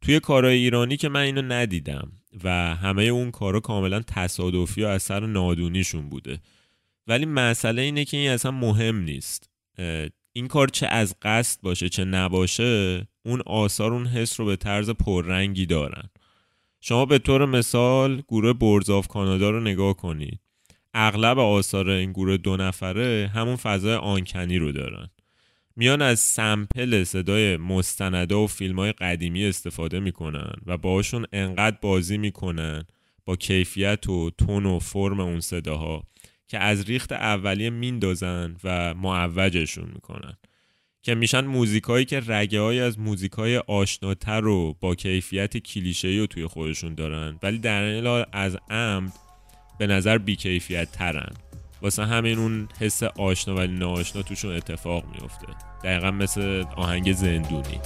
[0.00, 2.12] توی کارهای ایرانی که من اینو ندیدم
[2.44, 6.38] و همه اون کارا کاملا تصادفی و اثر نادونیشون بوده.
[7.06, 9.50] ولی مسئله اینه که این اصلا مهم نیست.
[10.32, 14.90] این کار چه از قصد باشه چه نباشه اون آثار اون حس رو به طرز
[14.90, 16.10] پررنگی دارن.
[16.80, 20.40] شما به طور مثال گروه بورز آف کانادا رو نگاه کنید.
[20.94, 25.10] اغلب آثار این گروه دو نفره همون فضای آنکنی رو دارن.
[25.76, 32.18] میان از سمپل صدای مستنده و فیلم های قدیمی استفاده می‌کنن و باشون انقدر بازی
[32.18, 32.84] می‌کنن
[33.24, 36.02] با کیفیت و تون و فرم اون صداها.
[36.48, 40.36] که از ریخت اولیه میندازن و معوجشون می‌کنن.
[41.04, 46.46] که میشن موزیکایی که رگه های از موزیکای آشناتر و با کیفیت کلیشه‌ای رو توی
[46.46, 49.12] خودشون دارن ولی در این حال از عمد
[49.78, 51.32] به نظر بیکیفیت ترن
[51.82, 55.46] واسه همین اون حس آشنا ولی ناآشنا توشون اتفاق میفته
[55.84, 57.80] دقیقا مثل آهنگ زندونی.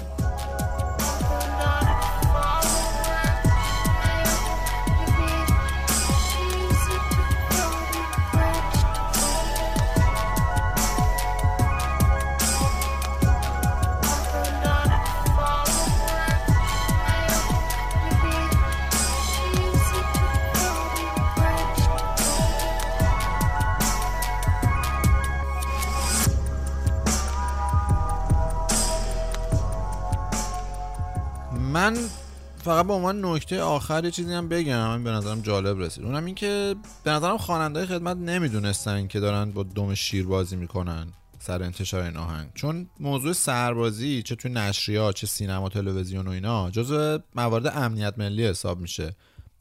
[32.69, 36.05] فقط به عنوان نکته آخر یه چیزی هم بگم من به نظرم جالب رسید.
[36.05, 41.13] اونم این که به نظرم خواننده خدمت نمی‌دونستن که دارن با دم شیر بازی می‌کنن
[41.39, 42.49] سر انتشار این آهنگ.
[42.55, 48.47] چون موضوع سربازی چه توی نشریات چه سینما تلویزیون و اینا جزو موارد امنیت ملی
[48.47, 49.17] حساب میشه.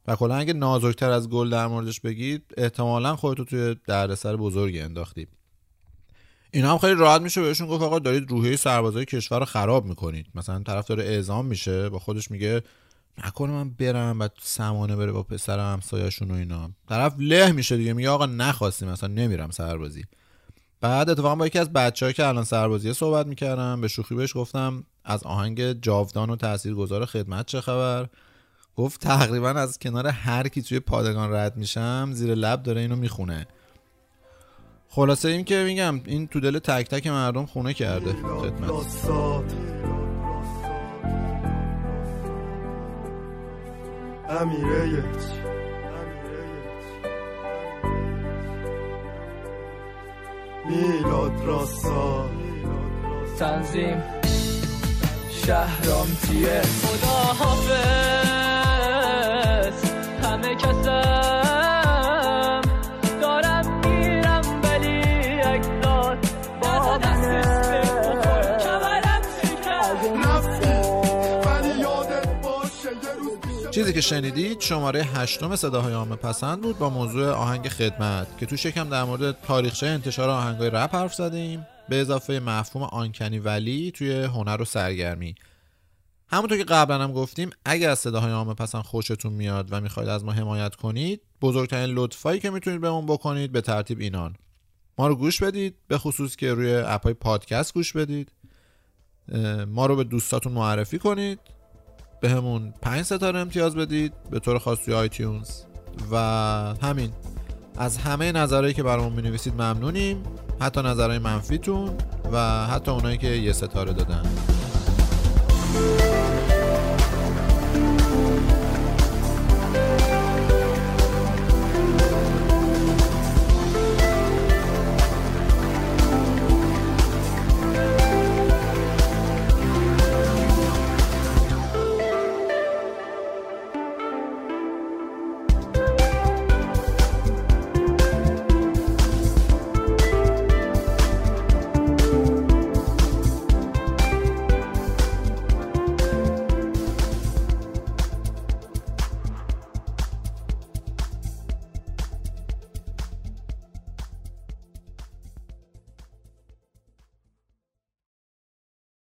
[0.07, 5.29] و کلا اگه نازکتر از گل در موردش بگید احتمالا خودتو توی دردسر بزرگی انداختید
[6.51, 10.25] اینا هم خیلی راحت میشه بهشون گفت آقا دارید روحیه سربازای کشور رو خراب می‌کنید.
[10.35, 12.63] مثلا طرف داره اعزام میشه با خودش میگه
[13.25, 16.69] نکنه من برم بعد سمانه بره با پسر همسایه‌شون و اینا.
[16.89, 20.05] طرف له میشه دیگه میگه آقا نخواستیم مثلا نمیرم سربازی.
[20.81, 24.83] بعد اتفاقا با یکی از بچه‌ها که الان سربازیه صحبت می‌کردم به شوخی بهش گفتم
[25.05, 28.07] از آهنگ جاودان و تاثیرگذار خدمت چه خبر؟
[28.75, 33.47] گفت تقریبا از کنار هر کی توی پادگان رد میشم زیر لب داره اینو می‌خونه.
[34.89, 38.69] خلاصه این که میگم این تو دل تک تک مردم خونه کرده خدمت.
[44.29, 45.03] امیره
[50.69, 52.29] میلاد راستا
[53.39, 54.03] تنظیم.
[55.29, 56.61] شهرام تیه.
[56.61, 57.77] خدا حافظ.
[60.23, 61.16] همه کسر
[73.87, 78.65] چیزی که شنیدید شماره هشتم صداهای عامه پسند بود با موضوع آهنگ خدمت که توش
[78.65, 81.67] یکم در مورد تاریخچه انتشار آهنگای رپ حرف زدیم.
[81.89, 85.35] به اضافه مفهوم آنکنی ولی توی هنر و سرگرمی.
[86.27, 90.23] همونطور که قبلا هم گفتیم اگر از صداهای عامه پسند خوشتون میاد و می‌خواید از
[90.23, 94.35] ما حمایت کنید بزرگترین لطفایی که می‌تونید بهمون بکنید به ترتیب اینان.
[94.97, 98.31] ما رو گوش بدید به خصوص که روی اپای پادکست گوش بدید.
[99.67, 101.39] ما رو به دوستاتون معرفی کنید.
[102.21, 105.49] به همون پنج ستاره امتیاز بدید به طور خاص توی آیتیونز.
[106.11, 106.17] و
[106.81, 107.11] همین
[107.77, 110.23] از همه نظرهایی که برامون می‌نویسید ممنونیم.
[110.61, 111.91] حتی نظرهای منفیتون
[112.31, 114.23] و حتی اونایی که یه ستاره دادن.